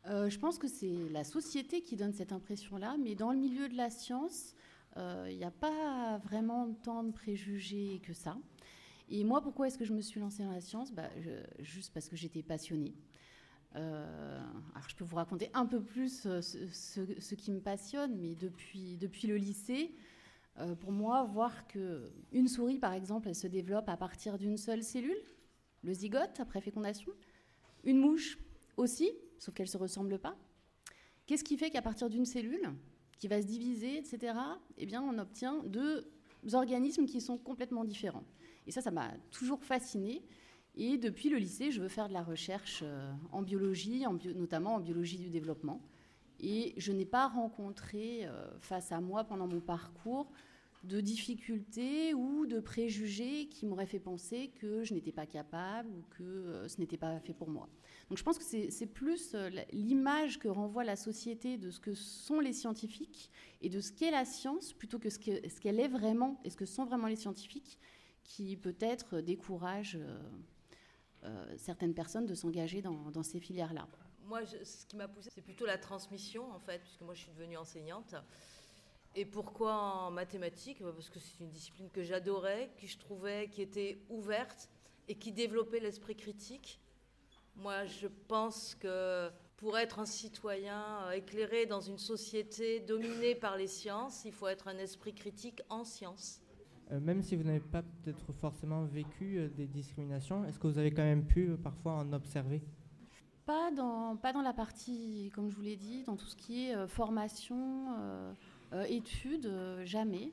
je 0.06 0.38
pense 0.38 0.58
que 0.58 0.68
c'est 0.68 1.08
la 1.10 1.24
société 1.24 1.82
qui 1.82 1.96
donne 1.96 2.12
cette 2.12 2.32
impression-là, 2.32 2.96
mais 3.02 3.14
dans 3.14 3.32
le 3.32 3.38
milieu 3.38 3.68
de 3.68 3.76
la 3.76 3.90
science, 3.90 4.54
il 4.96 5.36
n'y 5.36 5.44
a 5.44 5.50
pas 5.50 6.18
vraiment 6.18 6.72
tant 6.82 7.02
de 7.02 7.12
préjugés 7.12 8.00
que 8.02 8.12
ça. 8.12 8.36
Et 9.10 9.24
moi, 9.24 9.40
pourquoi 9.40 9.66
est-ce 9.66 9.78
que 9.78 9.84
je 9.84 9.94
me 9.94 10.00
suis 10.00 10.20
lancée 10.20 10.44
dans 10.44 10.52
la 10.52 10.60
science? 10.60 10.92
Bah, 10.92 11.10
Juste 11.58 11.92
parce 11.92 12.08
que 12.08 12.16
j'étais 12.16 12.42
passionnée. 12.42 12.94
Euh, 13.76 14.40
alors, 14.74 14.88
je 14.88 14.96
peux 14.96 15.04
vous 15.04 15.16
raconter 15.16 15.50
un 15.54 15.66
peu 15.66 15.82
plus 15.82 16.26
euh, 16.26 16.40
ce, 16.40 17.34
qui 17.34 17.52
me 17.52 17.60
passionne, 17.60 18.16
mais 18.18 18.34
depuis, 18.34 18.98
le 19.26 19.36
lycée, 19.36 19.94
euh, 20.58 20.74
pour 20.74 20.92
moi, 20.92 21.24
voir 21.24 21.66
que 21.68 22.10
une 22.32 22.48
souris, 22.48 22.78
par 22.78 22.92
exemple, 22.92 23.28
elle 23.28 23.34
se 23.34 23.46
développe 23.46 23.88
à 23.88 23.96
partir 23.96 24.38
d'une 24.38 24.56
seule 24.56 24.82
cellule, 24.82 25.20
le 25.82 25.92
zygote 25.92 26.40
après 26.40 26.60
fécondation, 26.60 27.12
une 27.84 27.98
mouche 27.98 28.38
aussi, 28.76 29.10
sauf 29.38 29.54
qu'elle 29.54 29.66
ne 29.66 29.70
se 29.70 29.78
ressemble 29.78 30.18
pas. 30.18 30.36
Qu'est-ce 31.26 31.44
qui 31.44 31.56
fait 31.56 31.70
qu'à 31.70 31.82
partir 31.82 32.08
d'une 32.08 32.24
cellule, 32.24 32.72
qui 33.18 33.28
va 33.28 33.42
se 33.42 33.46
diviser, 33.46 33.98
etc., 33.98 34.34
eh 34.78 34.86
bien, 34.86 35.02
on 35.02 35.18
obtient 35.18 35.62
deux 35.64 36.10
organismes 36.52 37.06
qui 37.06 37.20
sont 37.20 37.36
complètement 37.36 37.84
différents. 37.84 38.24
Et 38.66 38.70
ça, 38.70 38.80
ça 38.80 38.90
m'a 38.90 39.10
toujours 39.30 39.62
fascinée. 39.64 40.22
Et 40.76 40.96
depuis 40.96 41.28
le 41.28 41.38
lycée, 41.38 41.70
je 41.70 41.80
veux 41.80 41.88
faire 41.88 42.08
de 42.08 42.12
la 42.12 42.22
recherche 42.22 42.80
euh, 42.82 43.12
en 43.32 43.42
biologie, 43.42 44.04
notamment 44.36 44.76
en 44.76 44.80
biologie 44.80 45.18
du 45.18 45.30
développement. 45.30 45.82
Et 46.40 46.74
je 46.76 46.92
n'ai 46.92 47.04
pas 47.04 47.26
rencontré 47.26 48.26
euh, 48.26 48.46
face 48.60 48.92
à 48.92 49.00
moi 49.00 49.24
pendant 49.24 49.48
mon 49.48 49.60
parcours 49.60 50.30
de 50.84 51.00
difficultés 51.00 52.14
ou 52.14 52.46
de 52.46 52.60
préjugés 52.60 53.48
qui 53.48 53.66
m'auraient 53.66 53.86
fait 53.86 53.98
penser 53.98 54.52
que 54.60 54.84
je 54.84 54.94
n'étais 54.94 55.12
pas 55.12 55.26
capable 55.26 55.90
ou 55.90 56.02
que 56.10 56.22
euh, 56.22 56.68
ce 56.68 56.78
n'était 56.80 56.96
pas 56.96 57.18
fait 57.20 57.34
pour 57.34 57.50
moi. 57.50 57.68
Donc 58.08 58.18
je 58.18 58.22
pense 58.22 58.38
que 58.38 58.44
c'est 58.44 58.86
plus 58.86 59.36
l'image 59.72 60.38
que 60.38 60.48
renvoie 60.48 60.84
la 60.84 60.96
société 60.96 61.58
de 61.58 61.70
ce 61.70 61.78
que 61.78 61.94
sont 61.94 62.40
les 62.40 62.54
scientifiques 62.54 63.30
et 63.60 63.68
de 63.68 63.80
ce 63.80 63.92
qu'est 63.92 64.10
la 64.10 64.24
science 64.24 64.72
plutôt 64.72 64.98
que 64.98 65.10
ce 65.10 65.18
qu'elle 65.18 65.80
est 65.80 65.88
vraiment 65.88 66.40
et 66.44 66.50
ce 66.50 66.56
que 66.56 66.64
sont 66.64 66.86
vraiment 66.86 67.06
les 67.06 67.16
scientifiques 67.16 67.78
qui 68.28 68.56
peut-être 68.56 69.20
décourage 69.20 69.96
euh, 69.96 70.18
euh, 71.24 71.54
certaines 71.56 71.94
personnes 71.94 72.26
de 72.26 72.34
s'engager 72.34 72.82
dans, 72.82 73.22
ces 73.22 73.40
filières-là. 73.40 73.88
Moi, 74.24 74.44
ce 74.46 74.86
qui 74.86 74.96
m'a 74.96 75.08
poussé, 75.08 75.30
c'est 75.34 75.42
plutôt 75.42 75.66
la 75.66 75.78
transmission, 75.78 76.52
en 76.52 76.58
fait, 76.58 76.78
puisque 76.80 77.00
moi, 77.00 77.14
je 77.14 77.22
suis 77.22 77.32
devenue 77.32 77.56
enseignante. 77.56 78.14
Et 79.14 79.24
pourquoi 79.24 79.74
en 79.74 80.10
mathématiques? 80.10 80.82
Parce 80.82 81.10
que 81.10 81.18
c'est 81.18 81.40
une 81.40 81.50
discipline 81.50 81.90
que 81.90 82.02
j'adorais, 82.02 82.70
que 82.80 82.86
je 82.86 82.98
trouvais 82.98 83.48
qui 83.48 83.62
était 83.62 83.98
ouverte 84.08 84.68
et 85.08 85.14
qui 85.16 85.32
développait 85.32 85.80
l'esprit 85.80 86.14
critique. 86.14 86.80
Moi, 87.56 87.84
je 87.86 88.06
pense 88.28 88.74
que 88.76 89.30
pour 89.56 89.76
être 89.76 89.98
un 89.98 90.06
citoyen 90.06 91.02
euh, 91.02 91.12
éclairé 91.12 91.66
dans 91.66 91.80
une 91.80 91.98
société 91.98 92.78
dominée 92.78 93.34
par 93.34 93.56
les 93.56 93.66
sciences, 93.66 94.24
il 94.24 94.32
faut 94.32 94.46
être 94.46 94.68
un 94.68 94.78
esprit 94.78 95.14
critique 95.14 95.62
en 95.68 95.84
sciences. 95.84 96.40
Euh, 96.90 97.00
même 97.00 97.22
si 97.22 97.36
vous 97.36 97.42
n'avez 97.42 97.60
pas 97.60 97.82
peut-être 97.82 98.32
forcément 98.32 98.84
vécu 98.84 99.38
euh, 99.38 99.48
des 99.48 99.66
discriminations, 99.66 100.44
est-ce 100.44 100.58
que 100.58 100.66
vous 100.66 100.78
avez 100.78 100.90
quand 100.90 101.02
même 101.02 101.26
pu 101.26 101.50
euh, 101.50 101.56
parfois 101.56 101.92
en 101.92 102.12
observer? 102.12 102.62
Pas 103.44 103.70
dans, 103.72 104.16
pas 104.16 104.32
dans 104.32 104.42
la 104.42 104.54
partie, 104.54 105.30
comme 105.34 105.50
je 105.50 105.56
vous 105.56 105.62
l'ai 105.62 105.76
dit, 105.76 106.04
dans 106.04 106.16
tout 106.16 106.26
ce 106.26 106.36
qui 106.36 106.68
est 106.68 106.86
formation, 106.86 107.86
études, 108.88 109.50
jamais, 109.84 110.30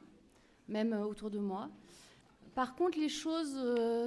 même 0.68 0.94
autour 0.94 1.30
de 1.30 1.40
moi. 1.40 1.70
Par 2.54 2.76
contre, 2.76 2.98
les 2.98 3.10
choses 3.10 3.54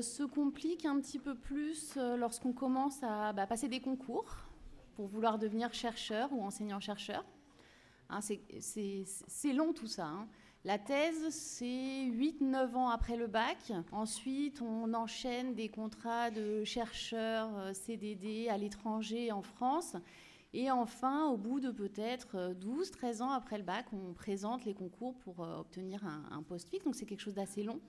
se 0.02 0.22
compliquent 0.22 0.86
un 0.86 1.00
petit 1.00 1.18
peu 1.18 1.34
plus 1.34 1.96
lorsqu'on 2.16 2.52
commence 2.52 3.02
à 3.02 3.32
bah, 3.32 3.46
passer 3.46 3.68
des 3.68 3.80
concours 3.80 4.36
pour 4.96 5.06
vouloir 5.06 5.38
devenir 5.38 5.72
chercheur 5.72 6.32
ou 6.32 6.42
enseignant-chercheur. 6.42 7.24
Hein, 8.10 8.20
c'est 8.20 9.52
long 9.52 9.72
tout 9.72 9.86
ça. 9.86 10.06
Hein. 10.06 10.28
La 10.64 10.78
thèse, 10.78 11.28
c'est 11.30 11.64
8-9 11.64 12.74
ans 12.74 12.88
après 12.88 13.16
le 13.16 13.26
bac. 13.26 13.72
Ensuite, 13.92 14.60
on 14.60 14.92
enchaîne 14.92 15.54
des 15.54 15.68
contrats 15.68 16.30
de 16.30 16.64
chercheurs 16.64 17.56
euh, 17.56 17.72
CDD 17.72 18.48
à 18.48 18.58
l'étranger 18.58 19.30
en 19.30 19.42
France. 19.42 19.94
Et 20.54 20.70
enfin, 20.70 21.26
au 21.26 21.36
bout 21.36 21.60
de 21.60 21.70
peut-être 21.70 22.54
12-13 22.54 23.22
ans 23.22 23.32
après 23.32 23.58
le 23.58 23.64
bac, 23.64 23.86
on 23.92 24.14
présente 24.14 24.64
les 24.64 24.74
concours 24.74 25.14
pour 25.16 25.44
euh, 25.44 25.58
obtenir 25.58 26.04
un, 26.06 26.42
poste 26.42 26.68
fixe. 26.68 26.84
Donc 26.84 26.94
c'est 26.94 27.04
quelque 27.04 27.20
chose 27.20 27.34
d'assez 27.34 27.62
long. 27.62 27.80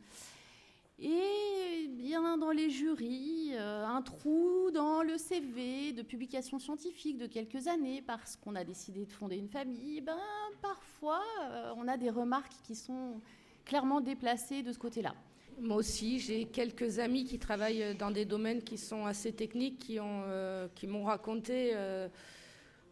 Et 1.02 1.88
bien 1.88 2.38
dans 2.38 2.52
les 2.52 2.70
jurys, 2.70 3.52
euh, 3.54 3.86
un 3.86 4.02
trou 4.02 4.70
dans 4.74 5.02
le 5.02 5.18
CV 5.18 5.94
de 5.94 6.02
publication 6.02 6.60
scientifique 6.60 7.18
de 7.18 7.26
quelques 7.26 7.68
années 7.68 8.04
parce 8.06 8.36
qu'on 8.36 8.56
a 8.56 8.66
décidé 8.66 9.06
de 9.06 9.12
fonder 9.14 9.38
une 9.38 9.48
famille, 9.48 10.02
ben, 10.02 10.18
parfois 10.62 11.22
euh, 11.44 11.72
on 11.78 11.88
a 11.88 11.96
des 11.96 12.10
remarques 12.10 12.52
qui 12.66 12.76
sont 12.76 13.22
clairement 13.64 14.02
déplacées 14.02 14.62
de 14.62 14.74
ce 14.74 14.78
côté-là. 14.78 15.16
Moi 15.62 15.78
aussi, 15.78 16.20
j'ai 16.20 16.46
quelques 16.46 17.00
amis 17.00 17.24
qui 17.24 17.40
travaillent 17.40 17.96
dans 17.96 18.12
des 18.12 18.26
domaines 18.26 18.62
qui 18.62 18.78
sont 18.78 19.06
assez 19.06 19.32
techniques, 19.32 19.90
euh, 19.90 20.68
qui 20.76 20.88
m'ont 20.88 21.04
raconté 21.04 21.74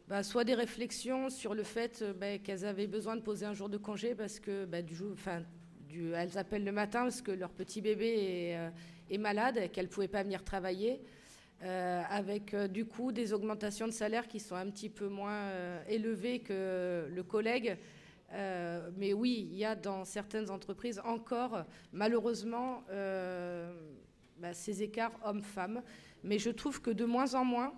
ben, 0.08 0.24
soit 0.24 0.46
des 0.46 0.54
réflexions 0.54 1.30
sur 1.30 1.54
le 1.54 1.64
fait 1.64 2.04
ben, 2.18 2.40
qu'elles 2.40 2.66
avaient 2.66 2.88
besoin 2.88 3.18
de 3.18 3.22
poser 3.22 3.46
un 3.46 3.54
jour 3.54 3.68
de 3.68 3.78
congé 3.78 4.16
parce 4.16 4.40
que 4.40 4.66
enfin, 5.12 5.44
elles 6.16 6.38
appellent 6.38 6.64
le 6.64 6.72
matin 6.72 7.04
parce 7.04 7.22
que 7.22 7.32
leur 7.32 7.52
petit 7.52 7.82
bébé 7.82 8.08
est, 8.08 8.58
euh, 8.58 9.20
malade 9.20 9.58
et 9.58 9.70
qu'elles 9.70 9.86
ne 9.86 9.92
pouvaient 9.92 10.08
pas 10.08 10.24
venir 10.24 10.44
travailler. 10.44 11.02
Euh, 11.64 12.04
avec 12.10 12.54
euh, 12.54 12.68
du 12.68 12.86
coup 12.86 13.12
des 13.12 13.34
augmentations 13.34 13.88
de 13.88 13.92
salaire 13.92 14.28
qui 14.28 14.40
sont 14.40 14.54
un 14.54 14.70
petit 14.70 14.90
peu 14.90 15.08
moins 15.08 15.50
élevées 15.90 16.40
que 16.40 17.08
le 17.14 17.24
collègue. 17.24 17.78
mais 18.32 19.14
oui, 19.14 19.50
il 19.52 19.58
y 19.58 19.66
a 19.66 19.76
dans 19.76 20.06
certaines 20.06 20.50
entreprises 20.50 21.02
encore, 21.04 21.66
malheureusement, 21.92 22.84
bah, 24.38 24.54
ces 24.54 24.84
écarts 24.84 25.20
hommes-femmes. 25.26 25.82
Mais 26.24 26.40
je 26.40 26.50
trouve 26.50 26.82
que 26.82 26.92
de 26.92 27.06
moins 27.06 27.34
en 27.34 27.44
moins, 27.44 27.74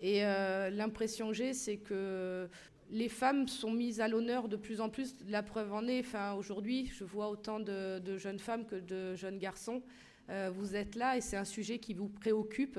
et 0.00 0.20
l'impression 0.22 1.28
que 1.28 1.34
j'ai, 1.34 1.54
c'est 1.54 1.76
que 1.76 2.48
les 2.90 3.08
femmes 3.08 3.48
sont 3.48 3.70
mises 3.70 4.00
à 4.00 4.08
l'honneur 4.08 4.48
de 4.48 4.56
plus 4.56 4.80
en 4.80 4.88
plus. 4.88 5.14
La 5.28 5.42
preuve 5.42 5.72
en 5.72 5.86
est, 5.86 6.04
aujourd'hui, 6.36 6.86
je 6.86 7.04
vois 7.04 7.28
autant 7.28 7.60
de, 7.60 8.16
jeunes 8.16 8.38
femmes 8.38 8.66
que 8.66 8.76
de 8.76 9.14
jeunes 9.14 9.38
garçons. 9.38 9.82
Euh, 10.30 10.50
vous 10.54 10.76
êtes 10.76 10.94
là 10.94 11.16
et 11.16 11.20
c'est 11.20 11.36
un 11.36 11.44
sujet 11.44 11.78
qui 11.78 11.94
vous 11.94 12.08
préoccupe. 12.08 12.78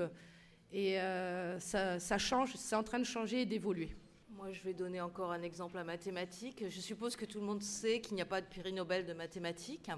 Et 0.72 1.00
euh, 1.00 1.58
ça, 1.58 2.18
change, 2.18 2.54
c'est 2.54 2.76
en 2.76 2.82
train 2.82 2.98
de 2.98 3.04
changer 3.04 3.42
et 3.42 3.46
d'évoluer. 3.46 3.94
Moi, 4.30 4.52
je 4.52 4.62
vais 4.62 4.72
donner 4.72 5.00
encore 5.00 5.32
un 5.32 5.42
exemple 5.42 5.76
à 5.78 5.84
mathématiques. 5.84 6.64
Je 6.68 6.80
suppose 6.80 7.16
que 7.16 7.24
tout 7.24 7.40
le 7.40 7.46
monde 7.46 7.62
sait 7.62 8.00
qu'il 8.00 8.14
n'y 8.14 8.22
a 8.22 8.26
pas 8.26 8.40
de 8.40 8.46
prix 8.46 8.72
Nobel 8.72 9.04
de 9.04 9.12
mathématiques, 9.12 9.90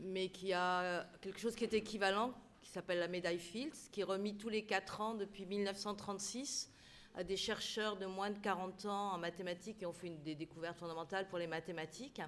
mais 0.00 0.30
qu'il 0.30 0.48
y 0.48 0.54
a 0.54 1.06
quelque 1.20 1.38
chose 1.38 1.54
qui 1.54 1.64
est 1.64 1.74
équivalent, 1.74 2.30
qui 2.30 2.40
s'appelle 2.74 2.98
la 2.98 3.08
médaille 3.08 3.38
Fields, 3.38 3.88
qui 3.92 4.00
est 4.00 4.04
remis 4.04 4.36
tous 4.36 4.48
les 4.48 4.64
4 4.64 5.00
ans 5.00 5.14
depuis 5.14 5.46
1936 5.46 6.72
à 7.14 7.22
des 7.22 7.36
chercheurs 7.36 7.96
de 7.96 8.06
moins 8.06 8.30
de 8.30 8.38
40 8.38 8.86
ans 8.86 9.12
en 9.12 9.18
mathématiques 9.18 9.78
qui 9.78 9.86
ont 9.86 9.92
fait 9.92 10.10
des 10.10 10.34
découvertes 10.34 10.78
fondamentales 10.78 11.28
pour 11.28 11.38
les 11.38 11.46
mathématiques. 11.46 12.20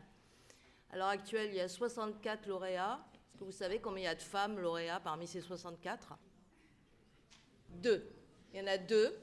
À 0.90 0.96
l'heure 0.96 1.08
actuelle, 1.08 1.48
il 1.50 1.56
y 1.56 1.60
a 1.60 1.68
64 1.68 2.46
lauréats. 2.46 3.04
Est-ce 3.12 3.38
que 3.40 3.44
vous 3.44 3.50
savez 3.50 3.80
combien 3.80 4.02
il 4.02 4.04
y 4.04 4.08
a 4.08 4.14
de 4.14 4.22
femmes 4.22 4.60
lauréats 4.60 5.00
parmi 5.00 5.26
ces 5.26 5.40
64 5.40 6.14
Deux. 7.70 8.08
Il 8.52 8.60
y 8.60 8.62
en 8.62 8.68
a 8.68 8.78
deux. 8.78 9.18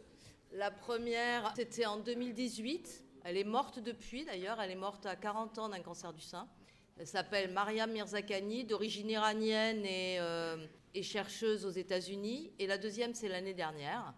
La 0.52 0.72
première, 0.72 1.54
c'était 1.56 1.86
en 1.86 2.00
2018. 2.00 3.06
Elle 3.24 3.38
est 3.38 3.46
morte 3.46 3.80
depuis, 3.80 4.26
d'ailleurs. 4.26 4.60
Elle 4.60 4.72
est 4.72 4.76
morte 4.76 5.06
à 5.06 5.16
40 5.16 5.58
ans 5.58 5.70
d'un 5.70 5.80
cancer 5.80 6.12
du 6.12 6.22
sein. 6.22 6.50
Elle 6.98 7.08
s'appelle 7.08 7.52
Mariam 7.52 7.92
Mirzakhani, 7.92 8.66
d'origine 8.66 9.10
iranienne 9.10 9.86
et, 9.86 10.18
euh, 10.20 10.66
et 10.94 11.04
chercheuse 11.04 11.66
aux 11.66 11.72
États-Unis. 11.72 12.52
Et 12.60 12.68
la 12.68 12.78
deuxième, 12.78 13.14
c'est 13.14 13.28
l'année 13.28 13.54
dernière 13.54 14.14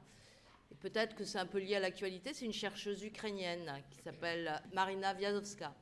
peut-être 0.86 1.16
que 1.16 1.24
c'est 1.24 1.40
un 1.40 1.48
peu 1.48 1.58
lié 1.58 1.76
à 1.76 1.80
l'actualité, 1.80 2.32
c'est 2.34 2.46
une 2.46 2.54
chercheuse 2.54 3.04
ukrainienne 3.04 3.72
qui 3.90 4.02
s'appelle 4.02 4.62
Marina 4.74 5.14
Viazovska. 5.14 5.74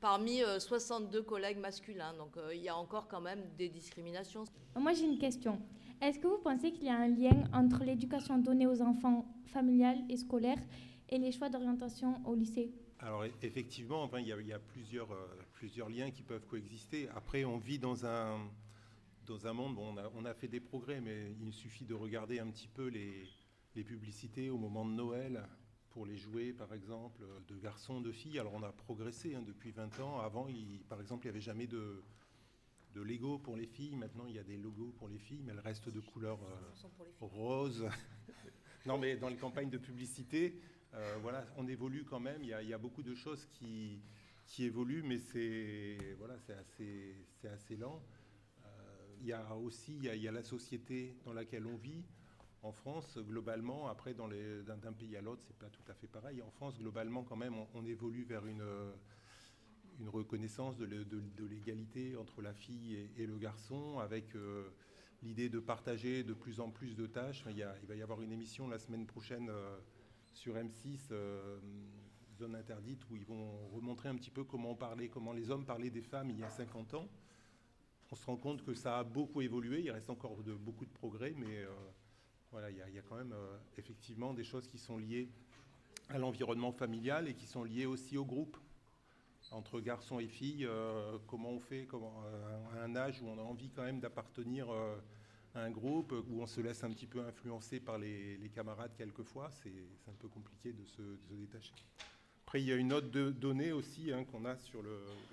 parmi 0.00 0.42
62 0.58 1.22
collègues 1.22 1.58
masculins. 1.58 2.14
Donc 2.14 2.36
il 2.52 2.60
y 2.60 2.68
a 2.68 2.76
encore 2.76 3.08
quand 3.08 3.20
même 3.20 3.42
des 3.56 3.68
discriminations. 3.68 4.44
Moi 4.76 4.92
j'ai 4.92 5.06
une 5.06 5.18
question. 5.18 5.60
Est-ce 6.00 6.20
que 6.20 6.28
vous 6.28 6.38
pensez 6.38 6.70
qu'il 6.70 6.84
y 6.84 6.88
a 6.88 6.96
un 6.96 7.08
lien 7.08 7.42
entre 7.52 7.82
l'éducation 7.82 8.38
donnée 8.38 8.68
aux 8.68 8.80
enfants 8.80 9.26
familiale 9.46 9.98
et 10.08 10.16
scolaire 10.16 10.58
et 11.08 11.18
les 11.18 11.32
choix 11.32 11.48
d'orientation 11.48 12.20
au 12.24 12.36
lycée? 12.36 12.72
Alors 13.00 13.24
e-, 13.24 13.30
effectivement, 13.42 14.02
enfin, 14.02 14.20
il, 14.20 14.26
y 14.26 14.52
a, 14.52 14.58
plusieurs, 14.58 15.12
euh, 15.12 15.26
plusieurs 15.52 15.88
liens 15.88 16.10
qui 16.10 16.22
peuvent 16.22 16.46
coexister. 16.46 17.08
Après, 17.10 17.44
on 17.44 17.58
vit 17.58 17.78
dans 17.78 18.06
un, 18.06 18.38
dans 19.26 19.46
un 19.46 19.52
monde, 19.52 19.76
bon, 19.76 19.94
on, 19.94 19.96
a, 19.96 20.10
on, 20.14 20.24
a, 20.24 20.34
fait 20.34 20.48
des 20.48 20.60
progrès, 20.60 21.00
mais 21.00 21.32
il 21.40 21.52
suffit 21.52 21.84
de 21.84 21.94
regarder 21.94 22.40
un 22.40 22.50
petit 22.50 22.68
peu 22.68 22.88
les, 22.88 23.28
les 23.76 23.84
publicités 23.84 24.50
au 24.50 24.58
moment 24.58 24.84
de 24.84 24.92
Noël 24.92 25.46
pour 25.90 26.06
les 26.06 26.16
jouets, 26.16 26.52
par 26.52 26.74
exemple, 26.74 27.24
de 27.46 27.56
garçons, 27.56 28.00
de 28.00 28.12
filles. 28.12 28.38
Alors 28.38 28.54
on 28.54 28.62
a 28.62 28.72
progressé 28.72 29.34
hein, 29.34 29.42
depuis 29.46 29.70
20 29.70 30.00
ans. 30.00 30.20
Avant, 30.20 30.48
il, 30.48 30.80
par 30.88 31.00
exemple, 31.00 31.26
il 31.26 31.28
n'y 31.28 31.36
avait 31.36 31.40
jamais 31.40 31.66
de, 31.66 32.02
de 32.94 33.00
Lego 33.00 33.38
pour 33.38 33.56
les 33.56 33.66
filles. 33.66 33.96
Maintenant, 33.96 34.26
il 34.26 34.34
y 34.34 34.38
a 34.38 34.44
des 34.44 34.56
logos 34.56 34.92
pour 34.98 35.08
les 35.08 35.18
filles, 35.18 35.42
mais 35.44 35.52
elles 35.52 35.60
restent 35.60 35.88
de 35.88 36.00
couleur 36.00 36.38
euh, 36.42 37.06
rose. 37.20 37.88
non, 38.86 38.98
mais 38.98 39.16
dans 39.16 39.28
les 39.28 39.36
campagnes 39.36 39.70
de 39.70 39.78
publicité, 39.78 40.60
voilà, 41.22 41.46
on 41.56 41.66
évolue 41.68 42.04
quand 42.04 42.20
même. 42.20 42.42
Il 42.42 42.48
y, 42.48 42.74
a, 42.74 42.78
beaucoup 42.78 43.02
de 43.02 43.14
choses 43.14 43.46
qui, 43.46 44.00
qui 44.46 44.64
évoluent, 44.64 45.02
mais 45.02 45.18
c'est 45.18 46.16
voilà, 46.18 46.34
assez, 46.58 47.14
assez 47.44 47.76
lent. 47.76 48.02
Euh, 48.64 48.68
il 49.20 49.26
y 49.26 49.32
a 49.32 49.54
aussi 49.56 49.96
il 49.96 50.22
y 50.22 50.28
a, 50.28 50.32
la 50.32 50.42
société 50.42 51.16
dans 51.24 51.32
laquelle 51.32 51.66
on 51.66 51.76
vit. 51.76 52.04
En 52.62 52.72
France, 52.72 53.18
globalement, 53.18 53.88
après, 53.88 54.14
d'un, 54.14 54.92
pays 54.92 55.16
à 55.16 55.20
l'autre, 55.20 55.42
c'est 55.46 55.56
pas 55.56 55.70
tout 55.70 55.84
à 55.88 55.94
fait 55.94 56.08
pareil. 56.08 56.42
En 56.42 56.50
France, 56.50 56.76
globalement, 56.78 57.22
quand 57.22 57.36
même, 57.36 57.54
on 57.74 57.86
évolue 57.86 58.24
vers 58.24 58.46
une 58.46 58.64
une 60.00 60.08
reconnaissance 60.08 60.76
de, 60.76 60.86
l'égalité 61.48 62.16
entre 62.16 62.40
la 62.42 62.54
fille 62.54 63.10
et, 63.16 63.26
le 63.26 63.36
garçon, 63.36 63.98
avec 63.98 64.34
euh, 64.36 64.68
l'idée 65.22 65.48
de 65.48 65.58
partager 65.58 66.22
de 66.22 66.34
plus 66.34 66.60
en 66.60 66.70
plus 66.70 66.94
de 66.94 67.06
tâches. 67.06 67.44
Il, 67.48 67.64
va 67.86 67.94
y 67.94 68.02
avoir 68.02 68.22
une 68.22 68.32
émission 68.32 68.68
la 68.68 68.78
semaine 68.78 69.06
prochaine 69.06 69.48
euh, 69.50 69.78
sur 70.38 70.54
M6, 70.54 71.08
euh, 71.10 71.58
Zone 72.38 72.54
Interdite, 72.54 73.08
où 73.10 73.16
ils 73.16 73.24
vont 73.24 73.68
remontrer 73.74 74.08
un 74.08 74.14
petit 74.14 74.30
peu 74.30 74.44
comment 74.44 74.70
on 74.70 74.76
parlait, 74.76 75.08
comment 75.08 75.32
les 75.32 75.50
hommes 75.50 75.64
parlaient 75.64 75.90
des 75.90 76.02
femmes 76.02 76.30
il 76.30 76.38
y 76.38 76.44
a 76.44 76.50
50 76.50 76.94
ans. 76.94 77.08
On 78.10 78.14
se 78.14 78.24
rend 78.24 78.36
compte 78.36 78.64
que 78.64 78.74
ça 78.74 78.98
a 78.98 79.04
beaucoup 79.04 79.42
évolué, 79.42 79.80
il 79.80 79.90
reste 79.90 80.10
encore 80.10 80.42
de, 80.42 80.54
beaucoup 80.54 80.86
de 80.86 80.90
progrès, 80.90 81.34
mais 81.36 81.66
voilà, 82.52 82.70
il 82.70 82.78
y, 82.78 82.98
a, 82.98 83.02
quand 83.02 83.16
même 83.16 83.34
effectivement 83.76 84.32
des 84.32 84.44
choses 84.44 84.66
qui 84.66 84.78
sont 84.78 84.96
liées 84.96 85.28
à 86.08 86.16
l'environnement 86.16 86.72
familial 86.72 87.28
et 87.28 87.34
qui 87.34 87.46
sont 87.46 87.64
liées 87.64 87.84
aussi 87.84 88.16
au 88.16 88.24
groupe 88.24 88.56
entre 89.50 89.80
garçons 89.80 90.18
et 90.18 90.28
filles, 90.28 90.66
euh, 90.66 91.18
comment 91.26 91.50
on 91.50 91.60
fait 91.60 91.86
comment, 91.86 92.22
euh, 92.26 92.78
à 92.78 92.84
un 92.84 92.96
âge 92.96 93.22
où 93.22 93.28
on 93.28 93.38
a 93.38 93.42
envie 93.42 93.70
quand 93.70 93.82
même 93.82 94.00
d'appartenir 94.00 94.70
euh, 94.70 94.96
un 95.54 95.70
groupe, 95.70 96.12
où 96.12 96.40
on 96.40 96.46
se 96.46 96.60
laisse 96.60 96.84
un 96.84 96.90
petit 96.90 97.06
peu 97.06 97.20
influencer 97.20 97.80
par 97.80 97.98
les, 97.98 98.50
camarades 98.54 98.92
quelquefois, 98.96 99.50
c'est 99.50 99.72
un 100.08 100.14
peu 100.18 100.28
compliqué 100.28 100.72
de 100.72 100.84
se, 100.84 101.02
détacher. 101.30 101.74
Après, 102.44 102.62
il 102.62 102.66
y 102.66 102.72
a 102.72 102.76
une 102.76 102.92
autre 102.92 103.08
donnée 103.08 103.72
aussi 103.72 104.12
hein, 104.12 104.24
qu'on 104.24 104.44
a 104.44 104.56
sur 104.56 104.80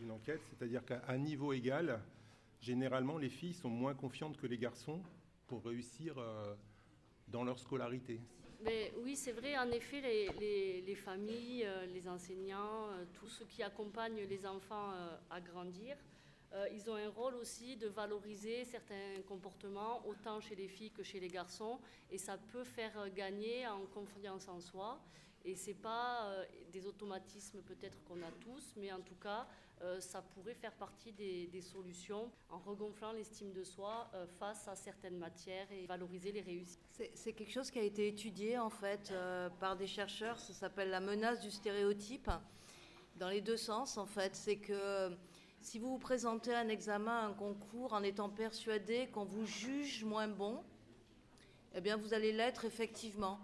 une 0.02 0.12
enquête, 0.12 0.42
c'est-à-dire 0.50 0.84
qu'à 0.84 1.18
niveau 1.18 1.54
égal, 1.54 2.02
généralement, 2.60 3.18
les 3.18 3.30
filles 3.30 3.54
sont 3.54 3.70
moins 3.70 3.94
confiantes 3.94 4.38
que 4.38 4.48
les 4.48 4.58
garçons 4.58 5.02
pour 5.48 5.64
réussir 5.64 6.16
dans 7.28 7.44
leur 7.44 7.60
scolarité 7.60 8.20
oui, 9.04 9.16
c'est 9.16 9.32
vrai, 9.32 9.58
en 9.58 9.70
effet, 9.72 10.02
les, 10.02 10.96
familles, 10.96 11.66
euh, 11.66 11.86
les 11.88 12.08
enseignants, 12.08 12.90
euh, 12.90 13.06
tous 13.14 13.28
ceux 13.28 13.46
qui 13.46 13.62
accompagnent 13.64 14.24
les 14.30 14.46
enfants 14.46 14.92
euh, 14.94 15.16
à 15.30 15.42
grandir, 15.42 15.96
ils 16.72 16.90
ont 16.90 16.96
un 16.96 17.10
rôle 17.10 17.36
aussi 17.36 17.76
de 17.76 17.88
valoriser 17.88 18.64
certains 18.66 19.22
comportements, 19.28 20.06
autant 20.08 20.40
chez 20.40 20.56
les 20.56 20.68
filles 20.68 20.92
que 20.92 21.04
chez 21.04 21.20
les 21.20 21.28
garçons, 21.28 21.80
et 22.10 22.18
ça 22.18 22.38
peut 22.38 22.64
faire 22.64 23.10
gagner 23.14 23.68
en 23.68 23.86
confiance 23.88 24.48
en 24.48 24.62
soi. 24.62 25.00
Et 25.44 25.56
ce 25.56 25.68
n'est 25.68 25.74
pas 25.76 26.34
des 26.72 26.88
automatismes 26.88 27.62
peut-être 27.62 28.02
qu'on 28.06 28.22
a 28.22 28.32
tous, 28.42 28.74
mais 28.78 28.92
en 28.92 29.02
tout 29.02 29.16
cas, 29.16 29.48
euh, 29.82 30.00
ça 30.00 30.22
pourrait 30.22 30.54
faire 30.54 30.72
partie 30.72 31.12
des, 31.12 31.62
solutions 31.62 32.32
en 32.50 32.60
regonflant 32.60 33.12
l'estime 33.12 33.52
de 33.52 33.64
soi 33.64 34.10
euh, 34.14 34.26
face 34.40 34.68
à 34.68 34.76
certaines 34.76 35.18
matières 35.18 35.70
et 35.72 35.86
valoriser 35.86 36.32
les 36.32 36.42
réussites. 36.42 36.80
C'est 37.14 37.34
quelque 37.34 37.52
chose 37.52 37.70
qui 37.70 37.80
a 37.80 37.84
été 37.84 38.08
étudié 38.08 38.58
en 38.58 38.70
fait 38.70 39.12
euh, 39.12 39.50
par 39.60 39.76
des 39.76 39.88
chercheurs, 39.88 40.40
ça 40.40 40.54
s'appelle 40.54 40.90
la 40.90 41.02
menace 41.02 41.42
du 41.42 41.52
stéréotype, 41.52 42.32
dans 43.18 43.30
les 43.30 43.42
deux 43.42 43.58
sens 43.58 43.98
en 43.98 44.06
fait. 44.06 44.36
C'est 44.36 44.58
que 44.58 45.12
si 45.66 45.80
vous 45.80 45.90
vous 45.90 45.98
présentez 45.98 46.54
à 46.54 46.60
un 46.60 46.70
examen, 46.70 47.30
un 47.30 47.34
concours 47.34 47.94
en 47.94 48.04
étant 48.04 48.30
persuadé 48.30 49.08
qu'on 49.12 49.26
vous 49.26 49.48
juge 49.48 50.04
moins 50.04 50.28
bon, 50.28 50.60
eh 51.74 51.82
bien 51.82 51.98
vous 51.98 52.14
allez 52.14 52.32
l'être 52.32 52.66
effectivement. 52.66 53.40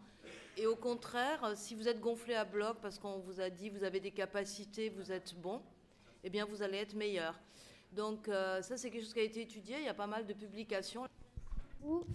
Et 0.56 0.68
au 0.68 0.76
contraire, 0.76 1.54
si 1.56 1.74
vous 1.74 1.88
êtes 1.88 2.00
gonflé 2.00 2.36
à 2.36 2.46
bloc 2.46 2.78
parce 2.80 3.00
qu'on 3.00 3.18
vous 3.18 3.42
a 3.42 3.50
dit 3.50 3.70
vous 3.70 3.84
avez 3.84 4.00
des 4.00 4.12
capacités, 4.12 4.90
vous 4.90 5.12
êtes 5.12 5.34
bon, 5.42 5.62
eh 6.24 6.30
bien 6.30 6.46
vous 6.46 6.62
allez 6.62 6.78
être 6.78 6.94
meilleur. 6.94 7.40
Donc 7.92 8.30
euh, 8.30 8.62
ça, 8.62 8.78
c'est 8.78 8.92
quelque 8.92 9.04
chose 9.04 9.14
qui 9.14 9.20
a 9.20 9.24
été 9.24 9.42
étudié, 9.42 9.78
il 9.80 9.86
y 9.86 9.90
a 9.90 9.96
pas 9.96 10.06
mal 10.06 10.28
de 10.28 10.34
publications. 10.34 11.06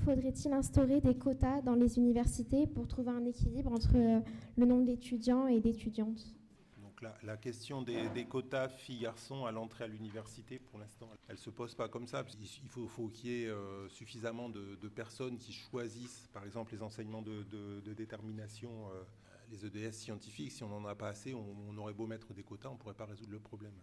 Faudrait-il 0.05 0.53
instaurer 0.53 1.01
des 1.01 1.17
quotas 1.17 1.63
dans 1.63 1.75
les 1.75 1.99
universités 1.99 2.69
pour 2.69 2.87
trouver 2.87 3.11
un 3.11 3.25
équilibre 3.25 3.73
entre 3.73 3.97
euh, 3.97 4.21
le 4.57 4.67
nombre 4.67 4.85
d'étudiants 4.85 5.49
et 5.49 5.59
d'étudiantes? 5.59 6.37
La, 7.23 7.37
question 7.37 7.83
des, 7.83 8.27
quotas 8.29 8.69
filles-garçons 8.69 9.45
à 9.45 9.53
l'entrée 9.53 9.85
à 9.85 9.87
l'université, 9.87 10.59
pour 10.59 10.79
l'instant, 10.79 11.11
elle 11.29 11.35
ne 11.35 11.41
se 11.41 11.51
pose 11.51 11.75
pas 11.75 11.89
comme 11.89 12.07
ça. 12.07 12.25
Il 12.63 12.69
faut, 12.69 13.09
qu'il 13.09 13.31
y 13.31 13.43
ait 13.43 13.49
euh, 13.49 13.89
suffisamment 13.89 14.49
de, 14.49 14.89
personnes 14.89 15.37
qui 15.39 15.53
choisissent, 15.53 16.29
par 16.33 16.45
exemple, 16.45 16.73
les 16.73 16.83
enseignements 16.83 17.23
de, 17.23 17.93
détermination 17.93 18.89
les 19.51 19.65
EDS 19.65 19.93
scientifiques, 19.93 20.53
si 20.53 20.65
on 20.65 20.69
n'en 20.69 20.85
a 20.87 20.95
pas 20.95 21.09
assez, 21.09 21.35
on, 21.35 21.77
aurait 21.77 21.93
beau 21.93 22.07
mettre 22.07 22.33
des 22.35 22.43
quotas, 22.43 22.69
on 22.69 22.73
ne 22.73 22.79
pourrait 22.79 22.95
pas 22.95 23.07
résoudre 23.07 23.33
le 23.33 23.41
problème. 23.41 23.75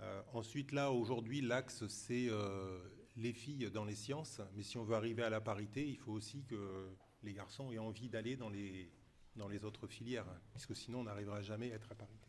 Euh, 0.00 0.22
ensuite, 0.32 0.72
là, 0.72 0.90
aujourd'hui, 0.90 1.40
l'axe, 1.40 1.86
c'est 1.86 2.26
euh, 2.28 2.80
les 3.16 3.32
filles 3.32 3.70
dans 3.70 3.84
les 3.84 3.94
sciences. 3.94 4.40
Mais 4.56 4.62
si 4.62 4.76
on 4.78 4.84
veut 4.84 4.96
arriver 4.96 5.22
à 5.22 5.30
la 5.30 5.40
parité, 5.40 5.86
il 5.86 5.96
faut 5.96 6.12
aussi 6.12 6.44
que 6.44 6.88
les 7.22 7.32
garçons 7.32 7.70
aient 7.70 7.78
envie 7.78 8.08
d'aller 8.08 8.36
dans 8.36 8.48
les, 8.48 8.90
dans 9.36 9.48
les 9.48 9.64
autres 9.64 9.86
filières, 9.86 10.26
puisque 10.52 10.76
sinon, 10.76 11.00
on 11.00 11.04
n'arrivera 11.04 11.42
jamais 11.42 11.72
à 11.72 11.76
être 11.76 11.90
à 11.90 11.94
parité. 11.94 12.28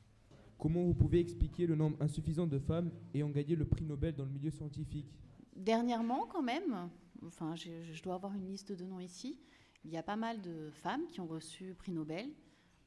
Comment 0.57 0.83
vous 0.83 0.93
pouvez 0.93 1.19
expliquer 1.19 1.67
le 1.67 1.75
nombre 1.75 1.97
insuffisant 2.01 2.47
de 2.47 2.59
femmes 2.59 2.91
ayant 3.13 3.29
gagné 3.29 3.55
le 3.55 3.65
prix 3.65 3.83
Nobel 3.83 4.15
dans 4.15 4.25
le 4.25 4.31
milieu 4.31 4.51
scientifique? 4.51 5.13
Dernièrement, 5.55 6.25
quand 6.25 6.41
même, 6.41 6.89
enfin, 7.25 7.55
je, 7.55 7.69
je 7.91 8.03
dois 8.03 8.15
avoir 8.15 8.33
une 8.33 8.47
liste 8.47 8.71
de 8.71 8.85
noms 8.85 8.99
ici, 8.99 9.39
il 9.83 9.91
y 9.91 9.97
a 9.97 10.03
pas 10.03 10.15
mal 10.15 10.41
de 10.41 10.71
femmes 10.71 11.05
qui 11.07 11.19
ont 11.19 11.27
reçu 11.27 11.75
prix 11.75 11.91
Nobel 11.91 12.27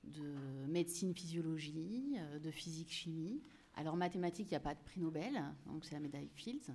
de 0.05 0.67
médecine 0.67 1.15
physiologie, 1.15 2.17
euh, 2.19 2.39
de 2.39 2.51
physique 2.51 2.91
chimie. 2.91 3.41
Alors 3.75 3.97
mathématiques, 3.97 4.49
il 4.49 4.55
n'y 4.55 4.57
a 4.57 4.61
pas 4.61 4.75
de 4.75 4.81
prix 4.81 5.01
Nobel, 5.01 5.41
donc 5.67 5.85
c'est 5.85 5.95
la 5.95 6.01
médaille 6.01 6.29
Fields. 6.35 6.73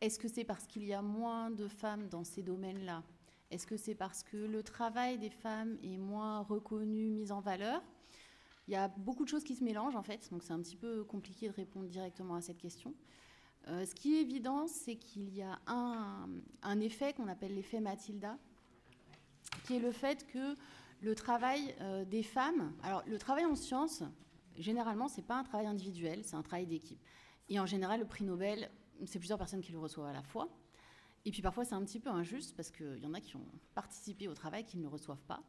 Est-ce 0.00 0.18
que 0.18 0.28
c'est 0.28 0.44
parce 0.44 0.66
qu'il 0.66 0.84
y 0.84 0.92
a 0.92 1.00
moins 1.00 1.50
de 1.50 1.68
femmes 1.68 2.08
dans 2.08 2.24
ces 2.24 2.42
domaines-là? 2.42 3.02
Est-ce 3.50 3.66
que 3.66 3.76
c'est 3.76 3.94
parce 3.94 4.22
que 4.22 4.36
le 4.36 4.62
travail 4.62 5.18
des 5.18 5.30
femmes 5.30 5.78
est 5.82 5.98
moins 5.98 6.40
reconnu, 6.40 7.10
mis 7.10 7.30
en 7.30 7.40
valeur? 7.40 7.82
Il 8.66 8.72
y 8.72 8.76
a 8.76 8.88
beaucoup 8.88 9.24
de 9.24 9.28
choses 9.28 9.44
qui 9.44 9.54
se 9.54 9.62
mélangent 9.62 9.94
en 9.94 10.02
fait, 10.02 10.28
donc 10.30 10.42
c'est 10.42 10.52
un 10.52 10.60
petit 10.60 10.76
peu 10.76 11.04
compliqué 11.04 11.48
de 11.48 11.54
répondre 11.54 11.86
directement 11.86 12.34
à 12.34 12.40
cette 12.40 12.58
question. 12.58 12.94
Euh, 13.68 13.84
ce 13.84 13.94
qui 13.94 14.16
est 14.16 14.22
évident, 14.22 14.66
c'est 14.66 14.96
qu'il 14.96 15.32
y 15.34 15.42
a 15.42 15.58
un, 15.66 16.80
effet 16.80 17.12
qu'on 17.12 17.28
appelle 17.28 17.54
l'effet 17.54 17.80
Mathilda, 17.80 18.38
qui 19.64 19.76
est 19.76 19.80
le 19.80 19.92
fait 19.92 20.26
que 20.26 20.56
le 21.00 21.14
travail 21.14 21.74
euh, 21.80 22.04
des 22.04 22.22
femmes, 22.22 22.72
alors 22.82 23.02
le 23.06 23.18
travail 23.18 23.44
en 23.44 23.54
sciences, 23.54 24.02
généralement, 24.56 25.08
c'est 25.08 25.26
pas 25.26 25.36
un 25.36 25.44
travail 25.44 25.66
individuel, 25.66 26.24
c'est 26.24 26.36
un 26.36 26.42
travail 26.42 26.66
d'équipe. 26.66 27.00
Et 27.48 27.60
en 27.60 27.66
général, 27.66 28.00
le 28.00 28.06
prix 28.06 28.24
Nobel, 28.24 28.70
c'est 29.04 29.18
plusieurs 29.18 29.38
personnes 29.38 29.60
qui 29.60 29.72
le 29.72 29.78
reçoivent 29.78 30.08
à 30.08 30.12
la 30.12 30.22
fois. 30.22 30.48
Et 31.26 31.32
puis 31.32 31.42
parfois, 31.42 31.64
c'est 31.64 31.74
un 31.74 31.84
petit 31.84 31.98
peu 31.98 32.08
injuste 32.08 32.54
parce 32.56 32.70
qu'il 32.70 32.98
y 33.02 33.06
en 33.06 33.12
a 33.12 33.20
qui 33.20 33.34
ont 33.34 33.50
participé 33.74 34.28
au 34.28 34.34
travail 34.34 34.64
qui 34.64 34.78
ne 34.78 34.82
le 34.82 34.88
reçoivent 34.88 35.24
pas. 35.26 35.42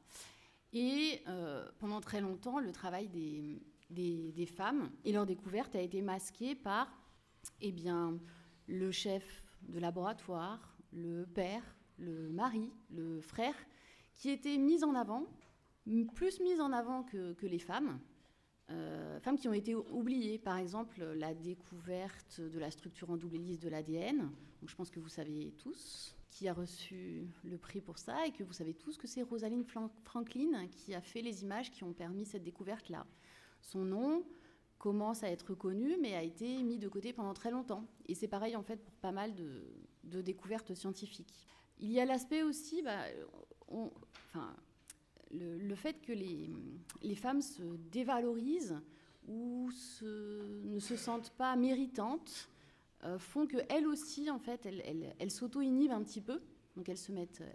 Et 0.74 1.22
euh, 1.28 1.70
pendant 1.78 2.02
très 2.02 2.20
longtemps, 2.20 2.60
le 2.60 2.72
travail 2.72 3.08
des, 3.08 3.62
des, 3.92 4.46
femmes 4.48 4.90
et 5.06 5.12
leur 5.12 5.28
découverte 5.28 5.76
a 5.76 5.82
été 5.82 6.02
masqué 6.02 6.56
par 6.56 6.92
eh 7.62 7.72
bien, 7.72 8.18
le 8.68 8.92
chef 8.92 9.44
de 9.62 9.80
laboratoire, 9.80 10.76
le 10.92 11.26
père, 11.28 11.62
le 12.00 12.32
mari, 12.32 12.72
le 12.90 13.22
frère, 13.22 13.56
qui 14.16 14.32
étaient 14.32 14.58
mises 14.58 14.84
en 14.84 14.96
avant, 14.96 15.28
plus 16.16 16.40
mises 16.40 16.60
en 16.60 16.74
avant 16.74 17.04
que, 17.04 17.36
les 17.46 17.60
femmes. 17.60 18.00
Euh, 18.70 19.20
femmes 19.22 19.38
qui 19.38 19.48
ont 19.48 19.54
été 19.54 19.76
oubliées, 19.76 20.38
par 20.38 20.58
exemple 20.58 21.02
la 21.02 21.34
découverte 21.34 22.42
de 22.42 22.60
la 22.60 22.70
structure 22.70 23.10
en 23.10 23.18
double 23.18 23.36
hélice 23.36 23.60
de 23.60 23.70
l'ADN. 23.70 24.30
je 24.66 24.76
pense 24.76 24.90
que 24.90 25.00
vous 25.00 25.08
savez 25.10 25.54
tous 25.58 26.16
qui 26.30 26.50
a 26.50 26.54
reçu 26.54 27.28
le 27.46 27.58
prix 27.58 27.80
pour 27.80 27.98
ça 27.98 28.28
et 28.28 28.32
que 28.32 28.44
vous 28.44 28.54
savez 28.54 28.74
tous 28.74 28.98
que 28.98 29.08
c'est 29.08 29.22
Rosalind 29.22 29.66
Franklin 30.04 30.68
qui 30.68 30.94
a 30.94 31.02
fait 31.02 31.22
les 31.22 31.44
images 31.44 31.72
qui 31.72 31.84
ont 31.84 31.94
permis 31.94 32.26
cette 32.26 32.44
découverte-là. 32.44 33.08
Son 33.62 33.86
nom 33.86 34.24
commence 34.78 35.24
à 35.24 35.30
être 35.30 35.56
connu, 35.56 35.98
mais 36.02 36.16
a 36.16 36.22
été 36.22 36.62
mis 36.62 36.78
de 36.78 36.88
côté 36.88 37.14
pendant 37.14 37.34
très 37.34 37.52
longtemps. 37.52 37.86
Et 38.06 38.16
c'est 38.16 38.28
pareil 38.28 38.56
en 38.56 38.64
fait 38.64 38.84
pour 38.84 38.94
pas 38.96 39.12
mal 39.12 39.34
de, 39.34 40.22
découvertes 40.22 40.74
scientifiques. 40.76 41.48
Il 41.80 41.92
y 41.92 42.00
a 42.00 42.06
l'aspect 42.06 42.44
aussi, 42.44 42.82
bah, 42.82 43.06
enfin, 43.68 44.56
le, 45.32 45.76
fait 45.76 46.02
que 46.02 46.12
les, 46.12 46.50
les, 47.02 47.16
femmes 47.16 47.42
se 47.42 47.64
dévalorisent 47.92 48.80
ou 49.28 49.70
ne 50.02 50.80
se 50.80 50.96
sentent 50.96 51.32
pas 51.32 51.56
méritantes 51.56 52.50
euh, 53.04 53.20
font 53.20 53.46
qu'elles 53.46 53.88
aussi, 53.88 54.30
en 54.32 54.40
fait, 54.40 54.66
elles, 54.66 55.14
elles, 55.20 55.32
s'auto-inhibent 55.32 55.92
un 55.92 56.04
petit 56.04 56.22
peu, 56.22 56.42
donc 56.76 56.90
elles 56.90 56.98
se 56.98 57.12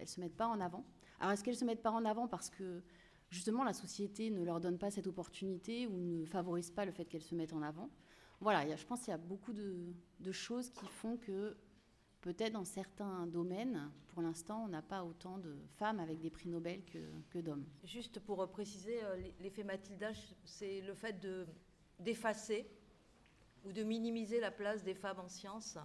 se 0.07 0.21
mettent 0.21 0.37
pas 0.37 0.47
en 0.47 0.61
avant. 0.61 0.85
Alors 1.21 1.33
est-ce 1.33 1.43
qu'elles 1.43 1.57
se 1.57 1.65
mettent 1.65 1.83
pas 1.83 1.91
en 1.91 2.05
avant 2.05 2.29
parce 2.29 2.51
que 2.51 2.83
justement 3.31 3.65
la 3.65 3.73
société 3.73 4.31
ne 4.31 4.43
leur 4.45 4.61
donne 4.61 4.79
pas 4.79 4.91
cette 4.91 5.07
opportunité 5.07 5.87
ou 5.87 5.97
ne 5.97 6.25
favorise 6.27 6.71
pas 6.71 6.85
le 6.85 6.93
fait 6.93 7.05
qu'elles 7.05 7.23
se 7.23 7.35
mettent 7.35 7.53
en 7.53 7.63
avant? 7.63 7.91
Voilà, 8.41 8.77
je 8.77 8.85
pense 8.85 9.01
qu'il 9.01 9.11
y 9.11 9.15
a 9.15 9.19
beaucoup 9.19 9.53
de, 9.53 9.95
de 10.21 10.33
choses 10.33 10.71
qui 10.71 10.87
font 10.87 11.17
que 11.17 11.57
peut-être 12.23 12.53
dans 12.53 12.65
certains 12.65 13.27
domaines, 13.27 13.91
pour 14.09 14.23
l'instant, 14.23 14.65
on 14.65 14.69
n'a 14.69 14.81
pas 14.81 15.05
autant 15.05 15.39
de 15.39 15.55
femmes 15.77 16.01
avec 16.01 16.21
des 16.21 16.31
prix 16.31 16.49
Nobel 16.49 16.83
que, 17.31 17.39
d'hommes. 17.41 17.67
Juste 17.85 18.21
pour 18.21 18.49
préciser, 18.49 19.03
euh, 19.03 19.21
l'effet 19.41 19.65
Mathilda, 19.65 20.13
c'est 20.45 20.81
le 20.81 20.95
fait 20.95 21.21
d'effacer 21.99 22.67
ou 23.65 23.73
de 23.73 23.83
minimiser 23.83 24.41
la 24.41 24.51
place 24.51 24.83
des 24.85 24.95
femmes 24.95 25.21
en 25.21 25.29
sciences. 25.29 25.79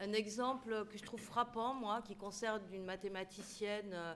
Un 0.00 0.12
exemple 0.12 0.86
que 0.90 0.96
je 0.96 1.02
trouve 1.02 1.20
frappant, 1.20 1.74
moi, 1.74 2.02
qui 2.02 2.16
concerne 2.16 2.62
une 2.72 2.84
mathématicienne 2.84 3.92
euh, 3.92 4.14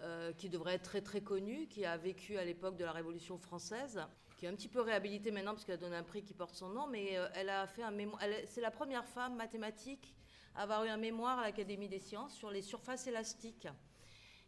euh, 0.00 0.32
qui 0.34 0.50
devrait 0.50 0.74
être 0.74 0.82
très 0.82 1.00
très 1.00 1.22
connue, 1.22 1.66
qui 1.66 1.86
a 1.86 1.96
vécu 1.96 2.36
à 2.36 2.44
l'époque 2.44 2.76
de 2.76 2.84
la 2.84 2.92
Révolution 2.92 3.38
française, 3.38 4.00
qui 4.36 4.44
est 4.44 4.48
un 4.48 4.54
petit 4.54 4.68
peu 4.68 4.82
réhabilitée 4.82 5.30
maintenant 5.30 5.52
parce 5.52 5.64
qu'elle 5.64 5.76
a 5.76 5.78
donné 5.78 5.96
un 5.96 6.02
prix 6.02 6.22
qui 6.22 6.34
porte 6.34 6.54
son 6.54 6.68
nom, 6.68 6.86
mais 6.86 7.16
elle 7.34 7.48
a 7.48 7.66
fait 7.66 7.82
un 7.82 7.90
mémoire. 7.90 8.22
C'est 8.44 8.60
la 8.60 8.70
première 8.70 9.06
femme 9.06 9.34
mathématique 9.34 10.14
avoir 10.54 10.84
eu 10.84 10.88
un 10.88 10.96
mémoire 10.96 11.38
à 11.38 11.42
l'Académie 11.42 11.88
des 11.88 11.98
sciences 11.98 12.34
sur 12.34 12.50
les 12.50 12.62
surfaces 12.62 13.06
élastiques. 13.06 13.68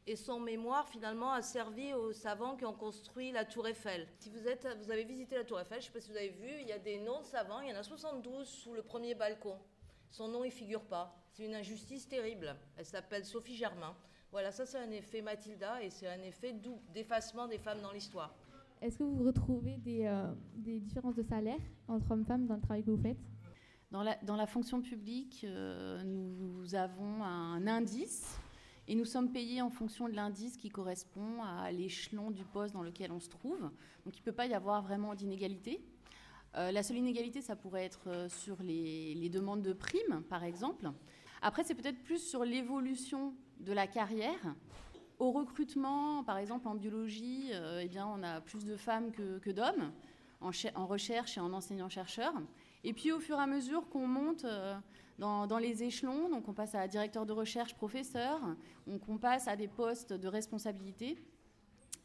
Et 0.07 0.17
son 0.17 0.41
mémoire, 0.41 0.89
finalement, 0.89 1.33
a 1.33 1.43
servi 1.43 1.93
aux 1.95 2.13
savants 2.13 2.57
qui 2.57 2.65
ont 2.65 2.75
construit 2.75 3.33
la 3.33 3.45
Tour 3.45 3.69
Eiffel. 3.69 4.09
Si 4.19 4.31
vous, 4.31 4.91
avez 4.91 5.05
visité 5.05 5.37
la 5.37 5.45
Tour 5.45 5.61
Eiffel, 5.61 5.81
je 5.81 5.87
ne 5.89 5.93
sais 5.93 5.93
pas 5.93 6.01
si 6.01 6.11
vous 6.11 6.17
avez 6.17 6.31
vu, 6.31 6.49
il 6.61 6.67
y 6.67 6.73
a 6.73 6.79
des 6.79 6.99
noms 6.99 7.21
de 7.21 7.27
savants, 7.27 7.61
il 7.61 7.69
y 7.69 7.73
en 7.73 7.77
a 7.77 7.83
72 7.83 8.47
sous 8.49 8.75
le 8.75 8.83
premier 8.83 9.15
balcon. 9.15 9.57
Son 10.11 10.29
nom, 10.29 10.43
il 10.43 10.51
figure 10.51 10.83
pas. 10.83 11.17
C'est 11.31 11.45
une 11.45 11.55
injustice 11.55 12.09
terrible. 12.09 12.57
Elle 12.77 12.87
s'appelle 12.87 13.25
Sophie 13.25 13.57
Germain. 13.57 13.95
Voilà, 14.33 14.53
ça 14.53 14.65
c'est 14.65 14.79
un 14.79 14.91
effet 14.91 15.23
Mathilda 15.23 15.83
et 15.83 15.91
c'est 15.91 16.09
un 16.09 16.23
effet 16.23 16.55
d'effacement 16.95 17.49
des 17.49 17.59
femmes 17.59 17.81
dans 17.81 17.93
l'histoire. 17.93 18.35
Est-ce 18.81 18.99
que 18.99 19.03
vous 19.03 19.25
retrouvez 19.25 19.77
des, 19.77 20.07
euh, 20.07 20.33
des, 20.55 20.81
différences 20.81 21.17
de 21.17 21.23
salaire 21.23 21.59
entre 21.89 22.11
hommes 22.13 22.23
et 22.23 22.25
femmes 22.25 22.47
dans 22.47 22.55
le 22.55 22.61
travail 22.61 22.83
que 22.83 22.91
vous 22.91 23.03
faites? 23.03 23.19
Dans 23.90 24.03
la, 24.05 24.46
fonction 24.46 24.81
publique, 24.81 25.44
euh, 25.44 26.00
nous 26.05 26.76
avons 26.76 27.24
un 27.24 27.66
indice 27.66 28.38
et 28.87 28.94
nous 28.94 29.05
sommes 29.05 29.33
payés 29.33 29.62
en 29.62 29.70
fonction 29.70 30.09
de 30.09 30.14
l'indice 30.14 30.57
qui 30.57 30.68
correspond 30.68 31.42
à 31.42 31.72
l'échelon 31.72 32.31
du 32.31 32.44
poste 32.44 32.72
dans 32.72 32.85
lequel 32.85 33.11
on 33.11 33.18
se 33.18 33.29
trouve. 33.29 33.59
Donc 34.05 34.16
il 34.16 34.20
ne 34.20 34.24
peut 34.24 34.33
pas 34.33 34.46
y 34.46 34.55
avoir 34.55 34.83
vraiment 34.83 35.16
d'inégalité. 35.16 35.81
Euh, 36.57 36.70
la 36.70 36.85
seule 36.85 36.98
inégalité, 36.98 37.40
ça 37.40 37.57
pourrait 37.57 37.85
être 37.85 38.09
euh, 38.09 38.29
sur 38.29 38.62
les, 38.62 39.29
demandes 39.29 39.62
de 39.62 39.72
primes, 39.72 40.22
par 40.29 40.44
exemple. 40.44 40.88
Après, 41.42 41.64
c'est 41.64 41.74
peut-être 41.74 42.00
plus 42.05 42.18
sur 42.18 42.44
l'évolution 42.44 43.35
de 43.59 43.72
la 43.72 43.88
carrière. 43.88 44.55
Au 45.18 45.33
recrutement, 45.33 46.22
par 46.22 46.38
exemple 46.38 46.68
en 46.68 46.74
biologie, 46.76 47.50
eh 47.81 47.88
bien, 47.88 48.07
on 48.07 48.22
a 48.22 48.40
plus 48.40 48.64
de 48.64 48.76
femmes 48.76 49.11
que, 49.12 49.50
d'hommes 49.50 49.92
en, 50.40 50.87
recherche 50.87 51.37
et 51.37 51.40
en 51.40 51.53
enseignant-chercheur. 51.53 52.33
Et 52.85 52.93
puis 52.93 53.12
au 53.12 53.21
fur 53.21 53.37
et 53.37 53.43
à 53.43 53.47
mesure 53.47 53.88
qu'on 53.88 54.07
monte 54.07 54.47
dans, 55.19 55.59
les 55.59 55.83
échelons, 55.83 56.29
donc 56.31 56.49
on 56.49 56.55
passe 56.55 56.75
à 56.75 56.88
directeur 56.88 57.27
de 57.27 57.33
recherche, 57.33 57.75
professeur, 57.75 58.40
on 58.87 59.19
passe 59.19 59.49
à 59.49 59.57
des 59.57 59.69
postes 59.69 60.12
de 60.12 60.29
responsabilité, 60.29 61.19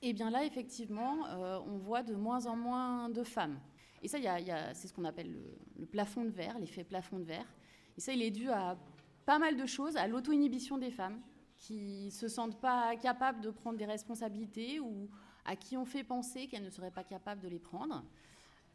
et 0.02 0.14
bien 0.14 0.30
là, 0.30 0.46
effectivement, 0.46 1.26
euh, 1.28 1.60
on 1.66 1.78
voit 1.78 2.04
de 2.04 2.14
moins 2.14 2.46
en 2.46 2.56
moins 2.56 3.10
de 3.10 3.24
femmes. 3.24 3.60
Et 4.04 4.08
ça, 4.08 4.20
c'est 4.74 4.88
ce 4.88 4.94
qu'on 4.94 5.06
appelle 5.06 5.34
le, 5.78 5.86
plafond 5.88 6.26
de 6.26 6.30
verre, 6.30 6.60
l'effet 6.60 6.84
plafond 6.84 7.18
de 7.18 7.24
verre. 7.24 7.48
Et 7.98 8.02
ça, 8.02 8.14
il 8.14 8.22
est 8.22 8.30
dû 8.30 8.50
à 8.52 8.78
pas 9.26 9.40
mal 9.40 9.58
de 9.58 9.66
choses, 9.66 9.98
à 9.98 10.08
l'auto-inhibition 10.08 10.78
des 10.78 10.92
femmes, 10.92 11.20
qui 11.58 12.12
se 12.12 12.28
sentent 12.28 12.60
pas 12.60 12.96
capables 12.98 13.42
de 13.42 13.50
prendre 13.50 13.78
des 13.78 13.86
responsabilités 13.86 14.80
ou 14.80 15.10
à 15.44 15.56
qui 15.56 15.76
on 15.76 15.86
fait 15.86 16.04
penser 16.04 16.48
qu'elles 16.48 16.64
ne 16.64 16.70
seraient 16.70 16.92
pas 16.92 17.04
capables 17.04 17.42
de 17.42 17.48
les 17.48 17.58
prendre. 17.58 18.04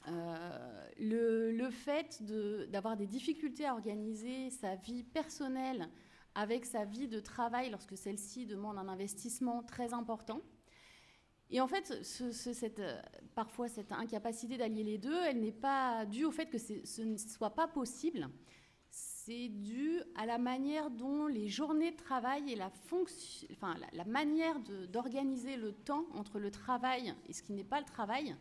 Euh, 0.08 0.86
le, 0.98 1.70
fait 1.70 2.22
d'avoir 2.70 2.96
des 2.96 3.06
difficultés 3.06 3.66
à 3.66 3.74
organiser 3.74 4.50
sa 4.50 4.74
vie 4.76 5.04
personnelle 5.04 5.88
avec 6.34 6.64
sa 6.64 6.84
vie 6.84 7.06
de 7.06 7.20
travail 7.20 7.70
lorsque 7.70 7.96
celle-ci 7.96 8.46
demande 8.46 8.78
un 8.78 8.88
investissement 8.88 9.62
très 9.62 9.92
important. 9.94 10.40
Et 11.50 11.60
en 11.60 11.66
fait, 11.66 12.02
cette, 12.04 12.82
parfois 13.34 13.68
cette 13.68 13.92
incapacité 13.92 14.56
d'allier 14.56 14.84
les 14.84 14.98
deux, 14.98 15.18
elle 15.24 15.40
n'est 15.40 15.52
pas 15.52 16.06
due 16.06 16.24
au 16.24 16.30
fait 16.30 16.46
que 16.46 16.58
ce 16.58 17.02
ne 17.02 17.16
soit 17.16 17.54
pas 17.54 17.68
possible. 17.68 18.28
C'est 18.90 19.48
dû 19.48 20.00
à 20.16 20.26
la 20.26 20.38
manière 20.38 20.90
dont 20.90 21.26
les 21.26 21.48
journées 21.48 21.92
de 21.92 21.96
travail 21.96 22.52
et 22.52 22.56
la, 22.56 22.70
fonction, 22.70 23.48
enfin, 23.52 23.76
la 23.92 24.04
manière 24.04 24.58
d'organiser 24.88 25.56
le 25.56 25.72
temps 25.72 26.06
entre 26.14 26.38
le 26.38 26.50
travail 26.50 27.14
et 27.28 27.32
ce 27.32 27.42
qui 27.42 27.52
n'est 27.52 27.64
pas 27.64 27.80
le 27.80 27.86
travail 27.86 28.34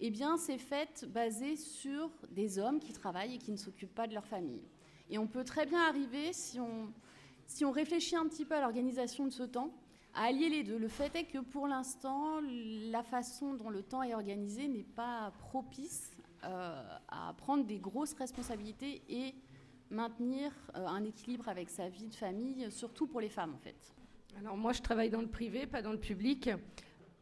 eh 0.00 0.10
bien, 0.10 0.36
c'est 0.36 0.58
fait 0.58 1.04
basé 1.08 1.56
sur 1.56 2.10
des 2.30 2.58
hommes 2.58 2.80
qui 2.80 2.92
travaillent 2.92 3.34
et 3.34 3.38
qui 3.38 3.52
ne 3.52 3.56
s'occupent 3.56 3.94
pas 3.94 4.06
de 4.06 4.14
leur 4.14 4.26
famille. 4.26 4.62
Et 5.10 5.18
on 5.18 5.26
peut 5.26 5.44
très 5.44 5.66
bien 5.66 5.80
arriver, 5.80 6.32
si 6.32 6.60
on, 6.60 6.92
si 7.46 7.64
on 7.64 7.70
réfléchit 7.70 8.16
un 8.16 8.26
petit 8.26 8.44
peu 8.44 8.54
à 8.54 8.60
l'organisation 8.60 9.24
de 9.24 9.30
ce 9.30 9.42
temps, 9.42 9.72
à 10.14 10.24
allier 10.24 10.48
les 10.48 10.62
deux. 10.62 10.78
Le 10.78 10.88
fait 10.88 11.14
est 11.16 11.24
que 11.24 11.38
pour 11.38 11.66
l'instant, 11.66 12.40
la 12.90 13.02
façon 13.02 13.54
dont 13.54 13.70
le 13.70 13.82
temps 13.82 14.02
est 14.02 14.14
organisé 14.14 14.68
n'est 14.68 14.84
pas 14.84 15.32
propice 15.38 16.12
euh, 16.44 16.82
à 17.08 17.34
prendre 17.34 17.64
des 17.64 17.78
grosses 17.78 18.14
responsabilités 18.14 19.02
et 19.08 19.34
maintenir 19.90 20.52
euh, 20.74 20.86
un 20.86 21.04
équilibre 21.04 21.48
avec 21.48 21.68
sa 21.68 21.88
vie 21.88 22.08
de 22.08 22.14
famille, 22.14 22.70
surtout 22.70 23.06
pour 23.06 23.20
les 23.20 23.28
femmes 23.28 23.54
en 23.54 23.58
fait. 23.58 23.94
Alors 24.38 24.56
moi, 24.56 24.72
je 24.72 24.80
travaille 24.80 25.10
dans 25.10 25.20
le 25.20 25.28
privé, 25.28 25.66
pas 25.66 25.82
dans 25.82 25.92
le 25.92 26.00
public. 26.00 26.50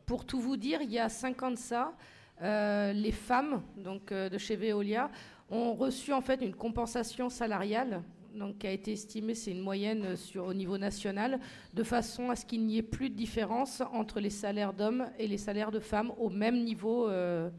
Pour 0.07 0.25
tout 0.25 0.41
vous 0.41 0.57
dire, 0.57 0.83
il 0.83 0.91
y 0.91 0.99
a 0.99 1.09
5 1.09 1.43
ans 1.43 1.51
de 1.51 1.57
ça, 1.57 1.95
euh, 2.43 2.93
les 2.93 3.13
femmes 3.13 3.63
donc, 3.77 4.13
euh, 4.13 4.29
de 4.29 4.39
chez 4.39 4.55
Veolia 4.55 5.11
ont 5.51 5.75
reçu 5.75 6.13
en 6.13 6.21
fait 6.21 6.41
une 6.43 6.55
compensation 6.55 7.29
salariale 7.29 8.03
donc, 8.35 8.59
qui 8.59 8.67
a 8.67 8.71
été 8.71 8.93
estimée, 8.93 9.35
c'est 9.35 9.51
une 9.51 9.63
moyenne 9.63 10.15
sur, 10.15 10.45
au 10.45 10.55
niveau 10.55 10.79
national, 10.79 11.41
de 11.75 11.83
façon 11.83 12.31
à 12.31 12.37
ce 12.37 12.45
qu'il 12.45 12.65
n'y 12.65 12.79
ait 12.79 12.83
plus 12.83 13.11
de 13.11 13.17
différence 13.17 13.83
entre 13.93 14.21
les 14.21 14.31
salaires 14.31 14.73
d'hommes 14.73 15.07
et 15.19 15.27
les 15.27 15.39
salaires 15.39 15.73
de 15.73 15.81
femmes 15.81 16.13
au 16.19 16.29
même 16.29 16.63
niveau, 16.63 17.09
euh, 17.09 17.51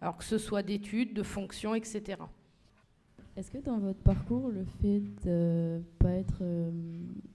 alors 0.00 0.16
que 0.16 0.24
ce 0.24 0.38
soit 0.38 0.62
d'études, 0.62 1.14
de 1.14 1.22
fonctions, 1.24 1.74
etc. 1.74 2.18
Est-ce 3.34 3.50
que 3.50 3.58
dans 3.58 3.78
votre 3.78 4.00
parcours, 4.00 4.50
le 4.50 4.64
fait 4.64 5.00
de 5.24 5.78
ne 5.78 5.82
pas 5.98 6.12
être 6.12 6.42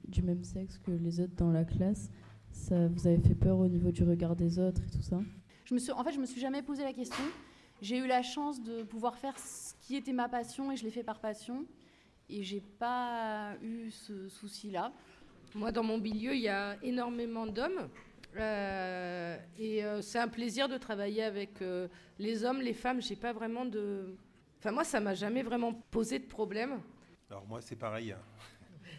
du 0.08 0.21
même 0.21 0.43
sexe 0.43 0.78
que 0.78 0.91
les 0.91 1.19
autres 1.19 1.36
dans 1.36 1.52
la 1.52 1.65
classe, 1.65 2.12
ça 2.52 2.88
vous 2.88 3.08
avait 3.08 3.17
fait 3.17 3.36
peur 3.36 3.58
au 3.58 3.67
niveau 3.67 3.91
du 3.91 4.04
regard 4.04 4.36
des 4.36 4.60
autres 4.60 4.82
et 4.88 4.95
tout 4.95 5.02
ça? 5.02 5.19
Me 5.73 5.93
en 5.93 6.03
fait, 6.03 6.12
je 6.12 6.19
me 6.19 6.25
suis 6.25 6.41
jamais 6.41 6.62
posé 6.62 6.84
la 6.84 6.93
question. 6.93 7.23
J'ai 7.82 7.97
eu 7.97 8.08
la 8.08 8.23
chance 8.23 8.62
de 8.62 8.84
pouvoir 8.84 9.17
faire 9.17 9.38
ce 9.38 9.73
qui 9.82 9.95
était 9.95 10.13
ma 10.13 10.27
passion 10.30 10.71
et 10.71 10.75
je 10.75 10.84
l'ai 10.84 10.91
fait 10.91 11.03
par 11.03 11.19
passion. 11.19 11.65
Et 12.30 12.43
j'ai 12.43 12.62
pas 12.62 13.56
eu 13.62 13.89
ce 13.91 14.27
souci-là. 14.27 14.91
Moi, 15.56 15.71
dans 15.71 15.84
mon 15.84 15.97
milieu, 15.97 16.36
il 16.36 16.41
y 16.41 16.49
a 16.49 16.75
énormément 16.84 17.47
d'hommes. 17.47 17.89
Euh, 18.36 19.38
et 19.58 19.84
euh, 19.84 20.01
c'est 20.01 20.19
un 20.19 20.27
plaisir 20.27 20.67
de 20.67 20.77
travailler 20.77 21.23
avec 21.23 21.62
euh, 21.62 21.88
les 22.19 22.43
hommes, 22.43 22.62
les 22.62 22.73
femmes. 22.73 23.01
J'ai 23.01 23.15
pas 23.15 23.34
vraiment 23.34 23.65
de. 23.65 24.15
Enfin, 24.60 24.71
moi, 24.71 24.84
ça 24.84 24.99
m'a 24.99 25.13
jamais 25.13 25.43
vraiment 25.43 25.73
posé 25.91 26.19
de 26.19 26.25
problème. 26.25 26.82
Alors, 27.30 27.45
moi, 27.47 27.62
c'est 27.62 27.75
pareil. 27.75 28.13
Hein. 28.13 28.19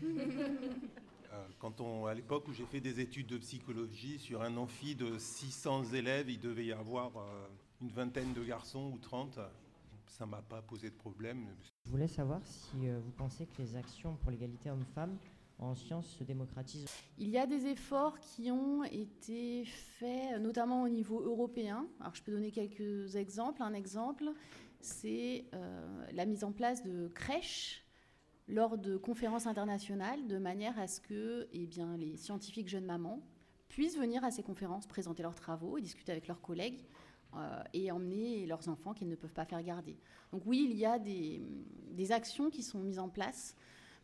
Euh, 1.33 1.47
quand 1.59 1.81
on, 1.81 2.07
à 2.07 2.15
l'époque 2.15 2.49
où 2.49 2.53
j'ai 2.53 2.65
fait 2.65 2.81
des 2.81 3.01
études 3.01 3.27
de 3.27 3.39
psychologie, 3.39 4.19
sur 4.19 4.43
un 4.43 4.57
amphi 4.57 4.95
de 4.95 5.19
600 5.19 5.93
élèves, 5.93 6.31
il 6.31 6.41
devait 6.41 6.67
y 6.67 6.73
avoir 6.73 7.17
euh, 7.17 7.47
une 7.83 7.91
vingtaine 7.91 8.33
de 8.33 8.43
garçons 8.43 8.91
ou 8.95 8.99
30. 8.99 9.39
Ça 10.07 10.25
ne 10.25 10.31
m'a 10.31 10.43
pas 10.43 10.63
posé 10.63 10.89
de 10.91 10.95
problème. 10.95 11.47
Je 11.85 11.91
voulais 11.91 12.09
savoir 12.09 12.41
si 12.45 12.89
euh, 12.89 12.99
vous 13.05 13.11
pensez 13.11 13.47
que 13.47 13.61
les 13.61 13.77
actions 13.77 14.17
pour 14.17 14.31
l'égalité 14.31 14.71
homme-femme 14.71 15.17
en 15.59 15.75
sciences 15.75 16.09
se 16.19 16.25
démocratisent. 16.25 16.89
Il 17.19 17.29
y 17.29 17.37
a 17.37 17.47
des 17.47 17.67
efforts 17.67 18.19
qui 18.21 18.51
ont 18.51 18.85
été 18.85 19.65
faits, 19.65 20.41
notamment 20.41 20.83
au 20.83 20.89
niveau 20.89 21.21
européen. 21.21 21.87
Alors 22.01 22.15
je 22.15 22.23
peux 22.23 22.31
donner 22.31 22.53
quelques 22.53 23.17
exemples. 23.17 23.63
Un 23.63 23.75
exemple, 23.75 24.25
c'est 24.81 25.47
la 26.13 26.27
mise 26.27 26.45
en 26.45 26.53
place 26.53 26.85
de 26.85 27.09
crèches 27.09 27.88
lors 28.49 28.79
de 28.79 28.97
conférences 28.97 29.47
internationales 29.47 30.27
de 30.27 30.39
manière 30.39 30.79
à 30.79 30.87
ce 30.87 31.01
que 31.01 31.49
eh 31.53 31.67
bien, 31.67 31.97
les 31.97 32.17
scientifiques 32.17 32.69
jeunes 32.69 32.87
mamans 32.87 33.21
puissent 33.69 33.99
venir 33.99 34.25
à 34.25 34.31
ces 34.31 34.43
conférences 34.43 34.87
présenter 34.87 35.23
leurs 35.23 35.35
travaux 35.35 35.77
et 35.79 35.83
discuter 35.83 36.13
avec 36.13 36.27
leurs 36.27 36.41
collègues 36.41 36.81
et 37.75 37.93
emmener 37.93 38.47
leurs 38.47 38.69
enfants 38.69 38.95
qu'ils 38.95 39.09
ne 39.09 39.15
peuvent 39.15 39.35
pas 39.35 39.45
faire 39.45 39.63
garder. 39.63 39.99
Donc 40.33 40.43
oui, 40.47 40.67
il 40.71 40.77
y 40.77 40.87
a 40.87 40.99
des, 40.99 41.43
des 41.91 42.11
actions 42.11 42.49
qui 42.49 42.63
sont 42.63 42.79
mises 42.79 42.99
en 42.99 43.11
place, 43.11 43.55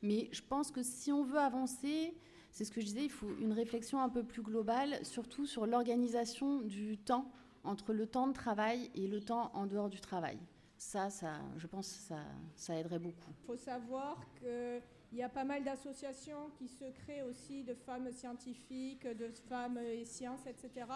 mais 0.02 0.28
je 0.32 0.42
pense 0.42 0.70
que 0.70 0.82
si 0.82 1.10
on 1.10 1.24
veut 1.24 1.38
avancer, 1.38 2.14
c'est 2.50 2.64
ce 2.64 2.70
que 2.70 2.80
je 2.80 2.86
disais, 2.86 3.04
il 3.04 3.10
faut 3.10 3.34
une 3.40 3.52
réflexion 3.52 4.00
un 4.00 4.10
peu 4.10 4.22
plus 4.22 4.42
globale, 4.42 4.98
surtout 5.02 5.46
sur 5.46 5.66
l'organisation 5.66 6.60
du 6.60 6.98
temps 6.98 7.32
entre 7.64 7.94
le 7.94 8.06
temps 8.06 8.28
de 8.28 8.34
travail 8.34 8.90
et 8.94 9.08
le 9.08 9.20
temps 9.20 9.50
en 9.54 9.66
dehors 9.66 9.88
du 9.88 10.00
travail. 10.00 10.38
Ça, 10.76 11.10
ça 11.10 11.40
je 11.56 11.66
pense 11.66 11.92
que 11.92 11.98
ça, 11.98 12.18
ça 12.54 12.76
aiderait 12.76 12.98
beaucoup. 12.98 13.32
Il 13.42 13.46
faut 13.46 13.56
savoir 13.56 14.18
qu'il 14.38 15.18
y 15.18 15.22
a 15.22 15.28
pas 15.28 15.44
mal 15.44 15.64
d'associations 15.64 16.50
qui 16.58 16.68
se 16.68 16.84
créent 16.90 17.22
aussi 17.22 17.64
de 17.64 17.74
femmes 17.74 18.10
scientifiques, 18.10 19.06
de 19.06 19.30
femmes 19.48 19.78
et 19.78 20.04
sciences, 20.04 20.46
etc., 20.46 20.86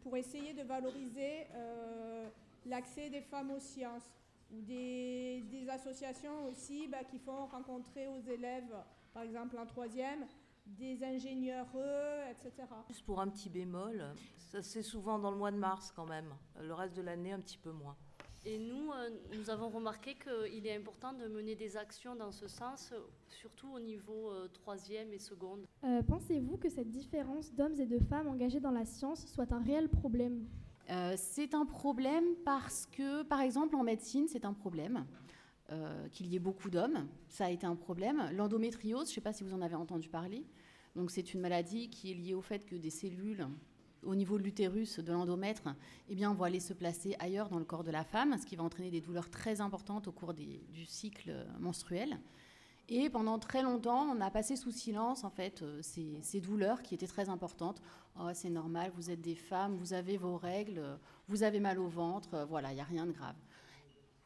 pour 0.00 0.16
essayer 0.16 0.54
de 0.54 0.62
valoriser 0.62 1.46
euh, 1.54 2.28
l'accès 2.64 3.10
des 3.10 3.22
femmes 3.22 3.50
aux 3.50 3.60
sciences. 3.60 4.10
Ou 4.52 4.62
des, 4.62 5.42
des 5.50 5.68
associations 5.68 6.46
aussi 6.46 6.86
bah, 6.86 7.02
qui 7.02 7.18
font 7.18 7.46
rencontrer 7.46 8.06
aux 8.06 8.20
élèves, 8.20 8.72
par 9.12 9.24
exemple 9.24 9.58
en 9.58 9.66
troisième, 9.66 10.24
des 10.66 11.02
ingénieurs, 11.04 11.66
etc. 12.30 12.68
Juste 12.88 13.04
pour 13.04 13.20
un 13.20 13.28
petit 13.28 13.48
bémol, 13.48 14.04
ça 14.38 14.62
c'est 14.62 14.82
souvent 14.82 15.18
dans 15.18 15.30
le 15.30 15.36
mois 15.36 15.50
de 15.50 15.56
mars 15.56 15.92
quand 15.94 16.06
même. 16.06 16.34
Le 16.60 16.74
reste 16.74 16.96
de 16.96 17.02
l'année, 17.02 17.32
un 17.32 17.40
petit 17.40 17.58
peu 17.58 17.70
moins. 17.70 17.96
Et 18.48 18.58
nous, 18.58 18.92
euh, 18.92 19.10
nous 19.36 19.50
avons 19.50 19.68
remarqué 19.68 20.14
qu'il 20.14 20.66
est 20.66 20.76
important 20.76 21.12
de 21.12 21.26
mener 21.26 21.56
des 21.56 21.76
actions 21.76 22.14
dans 22.14 22.30
ce 22.30 22.46
sens, 22.46 22.94
surtout 23.28 23.68
au 23.74 23.80
niveau 23.80 24.30
euh, 24.30 24.46
troisième 24.52 25.12
et 25.12 25.18
seconde. 25.18 25.66
Euh, 25.82 26.00
pensez-vous 26.02 26.56
que 26.56 26.68
cette 26.68 26.90
différence 26.90 27.52
d'hommes 27.52 27.78
et 27.80 27.86
de 27.86 27.98
femmes 27.98 28.28
engagés 28.28 28.60
dans 28.60 28.70
la 28.70 28.84
science 28.84 29.26
soit 29.26 29.52
un 29.52 29.62
réel 29.62 29.88
problème? 29.88 30.46
C'est 31.16 31.52
un 31.52 31.66
problème 31.66 32.36
parce 32.44 32.86
que, 32.86 33.24
par 33.24 33.40
exemple, 33.40 33.74
en 33.74 33.82
médecine, 33.82 34.28
c'est 34.28 34.44
un 34.44 34.52
problème. 34.52 35.04
Euh, 35.72 36.08
qu'il 36.10 36.28
y 36.28 36.36
ait 36.36 36.38
beaucoup 36.38 36.70
d'hommes. 36.70 37.08
Ça 37.28 37.46
a 37.46 37.50
été 37.50 37.66
un 37.66 37.74
problème. 37.74 38.30
L'endométriose, 38.32 39.06
je 39.06 39.10
ne 39.10 39.14
sais 39.16 39.20
pas 39.20 39.32
si 39.32 39.42
vous 39.42 39.52
en 39.52 39.60
avez 39.60 39.74
entendu 39.74 40.08
parler. 40.08 40.46
Donc 40.94 41.10
c'est 41.10 41.34
une 41.34 41.40
maladie 41.40 41.90
qui 41.90 42.12
est 42.12 42.14
liée 42.14 42.34
au 42.34 42.40
fait 42.40 42.64
que 42.64 42.76
des 42.76 42.90
cellules 42.90 43.48
au 44.06 44.14
niveau 44.14 44.38
de 44.38 44.42
l'utérus, 44.42 44.98
de 44.98 45.12
l'endomètre, 45.12 45.74
eh 46.08 46.14
bien, 46.14 46.32
vont 46.32 46.44
aller 46.44 46.60
se 46.60 46.72
placer 46.72 47.16
ailleurs 47.18 47.48
dans 47.48 47.58
le 47.58 47.64
corps 47.64 47.84
de 47.84 47.90
la 47.90 48.04
femme, 48.04 48.36
ce 48.38 48.46
qui 48.46 48.56
va 48.56 48.64
entraîner 48.64 48.90
des 48.90 49.00
douleurs 49.00 49.30
très 49.30 49.60
importantes 49.60 50.08
au 50.08 50.12
cours 50.12 50.34
du 50.34 50.86
cycle 50.86 51.46
menstruel. 51.58 52.18
Et 52.88 53.10
pendant 53.10 53.38
très 53.38 53.62
longtemps, 53.62 54.04
on 54.16 54.20
a 54.20 54.30
passé 54.30 54.54
sous 54.54 54.70
silence 54.70 55.24
en 55.24 55.30
fait 55.30 55.62
euh, 55.62 55.80
ces, 55.82 56.20
ces 56.22 56.40
douleurs 56.40 56.82
qui 56.82 56.94
étaient 56.94 57.08
très 57.08 57.28
importantes. 57.28 57.82
Oh, 58.20 58.28
c'est 58.32 58.50
normal, 58.50 58.92
vous 58.94 59.10
êtes 59.10 59.20
des 59.20 59.34
femmes, 59.34 59.74
vous 59.74 59.92
avez 59.92 60.16
vos 60.16 60.36
règles, 60.36 60.80
vous 61.28 61.42
avez 61.42 61.58
mal 61.58 61.80
au 61.80 61.88
ventre, 61.88 62.46
voilà, 62.48 62.70
il 62.70 62.76
n'y 62.76 62.80
a 62.80 62.84
rien 62.84 63.06
de 63.06 63.12
grave. 63.12 63.34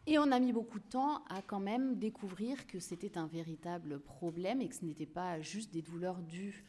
Et 0.07 0.19
on 0.19 0.31
a 0.31 0.39
mis 0.39 0.53
beaucoup 0.53 0.79
de 0.79 0.85
temps 0.85 1.25
à 1.29 1.41
quand 1.41 1.61
même 1.61 1.99
découvrir 1.99 2.67
que 2.67 2.81
c'était 2.81 3.17
un 3.17 3.27
véritable 3.27 3.99
problème 3.99 4.61
et 4.61 4.69
que 4.69 4.75
ce 4.75 4.85
n'était 4.85 5.07
pas 5.07 5.41
juste 5.41 5.73
des 5.73 5.83
douleurs 5.83 6.21
dues 6.21 6.65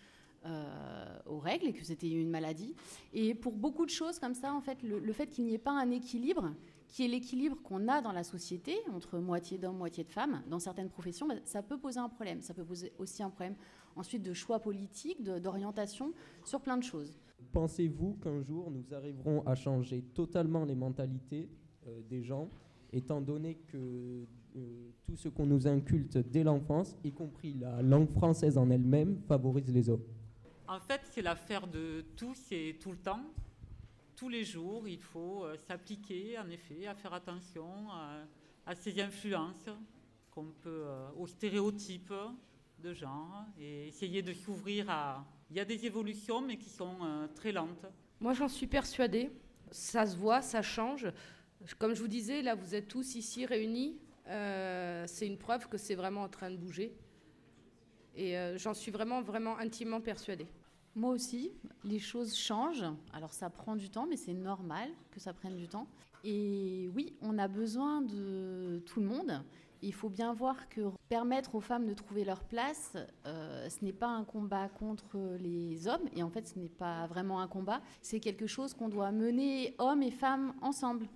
euh, 0.46 1.20
aux 1.28 1.38
règles 1.38 1.68
et 1.68 1.74
que 1.74 1.86
c'était 1.86 2.10
une 2.10 2.30
maladie. 2.30 2.74
Et 3.14 3.36
pour 3.36 3.54
beaucoup 3.54 3.86
de 3.86 3.92
choses 3.92 4.18
comme 4.18 4.34
ça, 4.34 4.54
en 4.54 4.62
fait, 4.62 4.82
le, 4.82 5.14
fait 5.14 5.28
qu'il 5.28 5.46
n'y 5.46 5.54
ait 5.54 5.60
pas 5.60 5.72
un 5.72 5.92
équilibre, 5.92 6.54
qui 6.88 7.06
est 7.06 7.08
l'équilibre 7.08 7.58
qu'on 7.62 7.88
a 7.88 8.02
dans 8.02 8.12
la 8.12 8.24
société, 8.24 8.76
entre 8.94 9.20
moitié 9.20 9.58
d'hommes, 9.58 9.78
moitié 9.78 10.04
de 10.04 10.12
femmes, 10.12 10.42
dans 10.50 10.60
certaines 10.60 10.90
professions, 10.90 11.28
bah, 11.28 11.36
ça 11.46 11.62
peut 11.62 11.78
poser 11.78 12.00
un 12.00 12.10
problème. 12.10 12.42
Ça 12.42 12.54
peut 12.54 12.66
poser 12.66 12.92
aussi 12.98 13.22
un 13.22 13.30
problème 13.30 13.56
ensuite 13.96 14.24
de 14.24 14.34
choix 14.34 14.60
politique, 14.60 15.24
d'orientation, 15.24 16.12
sur 16.44 16.60
plein 16.60 16.78
de 16.78 16.84
choses. 16.84 17.20
Pensez-vous 17.52 18.18
qu'un 18.24 18.42
jour 18.42 18.72
nous 18.72 18.94
arriverons 18.94 19.44
à 19.46 19.56
changer 19.56 20.02
totalement 20.02 20.66
les 20.66 20.76
mentalités 20.76 21.50
euh, 21.88 22.02
des 22.10 22.24
gens 22.24 22.50
étant 22.94 23.22
donné 23.22 23.60
que 23.68 24.26
euh, 24.58 24.90
tout 25.06 25.16
ce 25.16 25.30
qu'on 25.30 25.46
nous 25.46 25.68
inculte 25.68 26.18
dès 26.18 26.44
l'enfance, 26.44 26.98
y 27.04 27.12
compris 27.12 27.54
la 27.54 27.82
langue 27.82 28.10
française 28.10 28.58
en 28.58 28.70
elle-même, 28.70 29.18
favorise 29.28 29.72
les 29.72 29.90
hommes? 29.90 30.04
En 30.72 30.80
fait, 30.80 31.02
c'est 31.12 31.22
l'affaire 31.22 31.68
de 31.68 32.06
tous 32.16 32.40
et 32.52 32.78
tout 32.82 32.92
le 32.92 32.98
temps. 32.98 33.26
Tous 34.16 34.30
les 34.30 34.46
jours, 34.46 34.88
il 34.88 35.02
faut 35.02 35.44
euh, 35.44 35.58
s'appliquer, 35.58 36.40
en 36.40 36.50
effet, 36.50 36.88
à 36.88 36.96
faire 36.96 37.14
attention 37.14 37.90
à, 38.66 38.74
ces 38.76 39.02
influences 39.02 39.68
qu'on 40.30 40.46
peut, 40.46 40.84
euh, 40.86 41.10
aux 41.18 41.28
stéréotypes 41.28 42.14
de 42.80 42.94
genre, 42.94 43.44
et 43.60 43.90
essayer 43.90 44.22
de 44.22 44.32
s'ouvrir 44.32 44.90
à... 44.90 45.26
Il 45.50 45.58
y 45.58 45.60
a 45.60 45.66
des 45.66 45.86
évolutions, 45.86 46.40
mais 46.40 46.56
qui 46.56 46.70
sont 46.70 47.28
très 47.36 47.52
lentes. 47.52 47.86
Moi, 48.22 48.32
j'en 48.34 48.48
suis 48.48 48.68
persuadée. 48.68 49.30
Ça 49.72 50.06
se 50.06 50.16
voit, 50.16 50.42
ça 50.42 50.62
change. 50.62 51.12
Comme 51.80 51.94
je 51.94 52.02
vous 52.02 52.08
disais, 52.08 52.42
là, 52.42 52.56
vous 52.56 52.76
êtes 52.76 52.88
tous 52.88 53.16
ici 53.16 53.46
réunis. 53.46 54.00
Euh, 54.28 55.04
c'est 55.06 55.28
une 55.28 55.38
preuve 55.38 55.68
que 55.68 55.78
c'est 55.78 55.96
vraiment 55.96 56.22
en 56.22 56.30
train 56.30 56.50
de 56.50 56.56
bouger. 56.56 56.96
Et 58.16 58.38
euh, 58.38 58.58
j'en 58.58 58.74
suis 58.74 58.92
vraiment, 58.92 59.22
vraiment 59.22 59.58
intimement 59.58 60.00
persuadée. 60.00 60.48
Moi 60.96 61.12
aussi, 61.12 61.52
les 61.84 62.00
choses 62.00 62.36
changent. 62.36 62.86
Alors 63.14 63.34
ça 63.34 63.50
prend 63.50 63.76
du 63.76 63.90
temps, 63.90 64.06
mais 64.10 64.18
c'est 64.18 64.34
normal 64.34 64.90
que 65.12 65.20
ça 65.20 65.34
prenne 65.34 65.56
du 65.56 65.68
temps. 65.68 65.88
Et 66.24 66.90
oui, 66.96 67.16
on 67.22 67.38
a 67.38 67.48
besoin 67.48 68.02
de 68.02 68.84
tout 68.86 69.00
le 69.00 69.08
monde. 69.08 69.42
Il 69.82 69.94
faut 69.94 70.10
bien 70.10 70.34
voir 70.34 70.70
que 70.70 70.82
permettre 71.10 71.56
aux 71.56 71.62
femmes 71.62 71.88
de 71.88 71.94
trouver 71.94 72.24
leur 72.24 72.44
place, 72.44 72.96
euh, 73.26 73.68
ce 73.68 73.84
n'est 73.84 73.94
pas 73.94 74.10
un 74.10 74.24
combat 74.24 74.70
contre 74.70 75.18
les 75.40 75.88
hommes, 75.88 76.08
et 76.16 76.22
en 76.22 76.30
fait 76.30 76.48
ce 76.48 76.60
n'est 76.60 76.70
pas 76.70 77.08
vraiment 77.08 77.42
un 77.42 77.48
combat, 77.48 77.82
c'est 78.04 78.20
quelque 78.20 78.46
chose 78.46 78.76
qu'on 78.76 78.90
doit 78.90 79.12
mener 79.12 79.74
hommes 79.80 80.04
et 80.04 80.12
femmes 80.12 80.54
ensemble. 80.62 81.08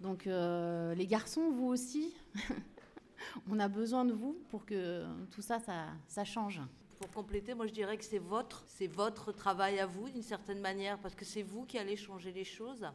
Donc 0.00 0.26
euh, 0.26 0.96
les 0.96 1.06
garçons, 1.06 1.50
vous 1.52 1.66
aussi, 1.66 2.12
on 3.48 3.60
a 3.60 3.68
besoin 3.68 4.04
de 4.04 4.12
vous 4.12 4.36
pour 4.50 4.66
que 4.66 5.04
tout 5.30 5.42
ça, 5.42 5.58
ça, 5.60 6.24
change. 6.24 6.60
Pour 7.02 7.10
compléter, 7.10 7.54
moi 7.54 7.66
je 7.66 7.72
dirais 7.72 7.98
que 7.98 8.04
c'est 8.04 8.20
votre, 8.20 8.62
c'est 8.68 8.86
votre 8.86 9.32
travail 9.32 9.80
à 9.80 9.86
vous 9.86 10.08
d'une 10.08 10.22
certaine 10.22 10.60
manière, 10.60 11.00
parce 11.00 11.16
que 11.16 11.24
c'est 11.24 11.42
vous 11.42 11.64
qui 11.64 11.76
allez 11.76 11.96
changer 11.96 12.30
les 12.30 12.44
choses. 12.44 12.86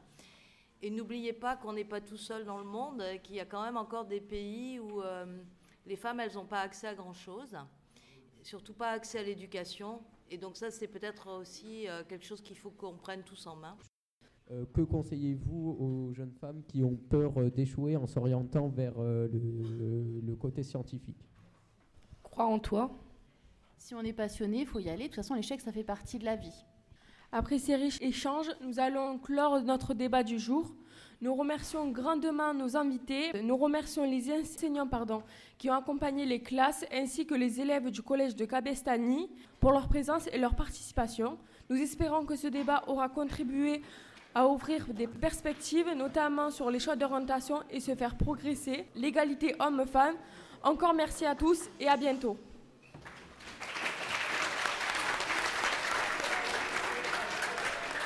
Et 0.82 0.90
n'oubliez 0.90 1.34
pas 1.34 1.58
qu'on 1.58 1.74
n'est 1.74 1.84
pas 1.84 2.00
tout 2.00 2.16
seul 2.16 2.46
dans 2.46 2.58
le 2.58 2.64
monde, 2.64 3.04
qu'il 3.22 3.36
y 3.36 3.42
a 3.42 3.46
quand 3.46 3.62
même 3.62 3.76
encore 3.76 4.06
des 4.06 4.22
pays 4.22 4.80
où 4.80 5.02
euh, 5.02 5.26
les 5.86 5.98
femmes, 5.98 6.22
elles 6.22 6.36
n'ont 6.36 6.46
pas 6.46 6.62
accès 6.62 6.88
à 6.88 6.96
grand-chose, 6.96 7.58
surtout 8.44 8.74
pas 8.74 8.92
accès 8.92 9.20
à 9.20 9.24
l'éducation. 9.24 10.02
Et 10.32 10.38
donc 10.38 10.56
ça, 10.56 10.72
c'est 10.72 10.88
peut-être 10.88 11.30
aussi 11.30 11.90
euh, 11.90 12.04
quelque 12.08 12.26
chose 12.26 12.42
qu'il 12.42 12.58
faut 12.58 12.72
qu'on 12.72 12.96
prenne 12.96 13.24
tous 13.24 13.46
en 13.46 13.58
main. 13.58 13.78
Euh, 14.50 14.64
que 14.74 14.80
conseillez-vous 14.80 15.76
aux 15.78 16.14
jeunes 16.14 16.32
femmes 16.32 16.62
qui 16.70 16.82
ont 16.82 16.96
peur 16.96 17.38
euh, 17.38 17.50
d'échouer 17.50 17.98
en 17.98 18.08
s'orientant 18.08 18.70
vers 18.70 18.94
euh, 18.98 19.28
le, 19.28 20.36
côté 20.36 20.64
scientifique? 20.64 21.28
Crois 22.24 22.46
en 22.46 22.58
toi. 22.58 22.90
Si 23.78 23.96
on 23.96 24.02
est 24.02 24.14
passionné, 24.14 24.62
il 24.62 24.68
faut 24.68 24.80
y 24.80 24.90
aller. 24.90 25.04
De 25.04 25.08
toute 25.08 25.16
façon, 25.16 25.36
l'échec, 25.36 25.62
ça 25.62 25.72
fait 25.72 25.84
partie 25.84 26.20
de 26.20 26.26
la 26.26 26.36
vie. 26.36 26.66
Après 27.32 27.60
ces 27.60 27.76
riches 27.76 28.02
échanges, 28.02 28.50
nous 28.62 28.80
allons 28.80 29.18
clore 29.18 29.62
notre 29.62 29.94
débat 29.94 30.24
du 30.24 30.40
jour. 30.40 30.74
Nous 31.22 31.34
remercions 31.36 31.90
grandement 31.90 32.54
nos 32.54 32.78
invités. 32.78 33.32
Nous 33.42 33.58
remercions 33.58 34.06
les 34.06 34.32
enseignants 34.32 34.88
pardon, 34.88 35.24
qui 35.58 35.70
ont 35.70 35.74
accompagné 35.74 36.26
les 36.26 36.42
classes 36.42 36.86
ainsi 36.92 37.26
que 37.26 37.36
les 37.36 37.60
élèves 37.60 37.92
du 37.92 38.02
collège 38.02 38.36
de 38.36 38.46
Cabestany 38.46 39.30
pour 39.60 39.72
leur 39.72 39.88
présence 39.88 40.28
et 40.32 40.38
leur 40.38 40.56
participation. 40.56 41.38
Nous 41.70 41.78
espérons 41.78 42.26
que 42.26 42.36
ce 42.36 42.48
débat 42.48 42.84
aura 42.88 43.10
contribué 43.10 43.82
à 44.34 44.48
ouvrir 44.48 44.88
des 44.94 45.08
perspectives, 45.08 45.90
notamment 45.96 46.50
sur 46.52 46.70
les 46.70 46.80
choix 46.80 46.96
d'orientation 46.96 47.62
et 47.72 47.80
se 47.80 47.96
faire 47.96 48.16
progresser, 48.16 48.88
l'égalité 48.96 49.56
homme-femme. 49.60 50.16
Encore 50.64 50.94
merci 50.94 51.26
à 51.26 51.36
tous 51.36 51.70
et 51.80 51.88
à 51.88 51.98
bientôt. 51.98 52.38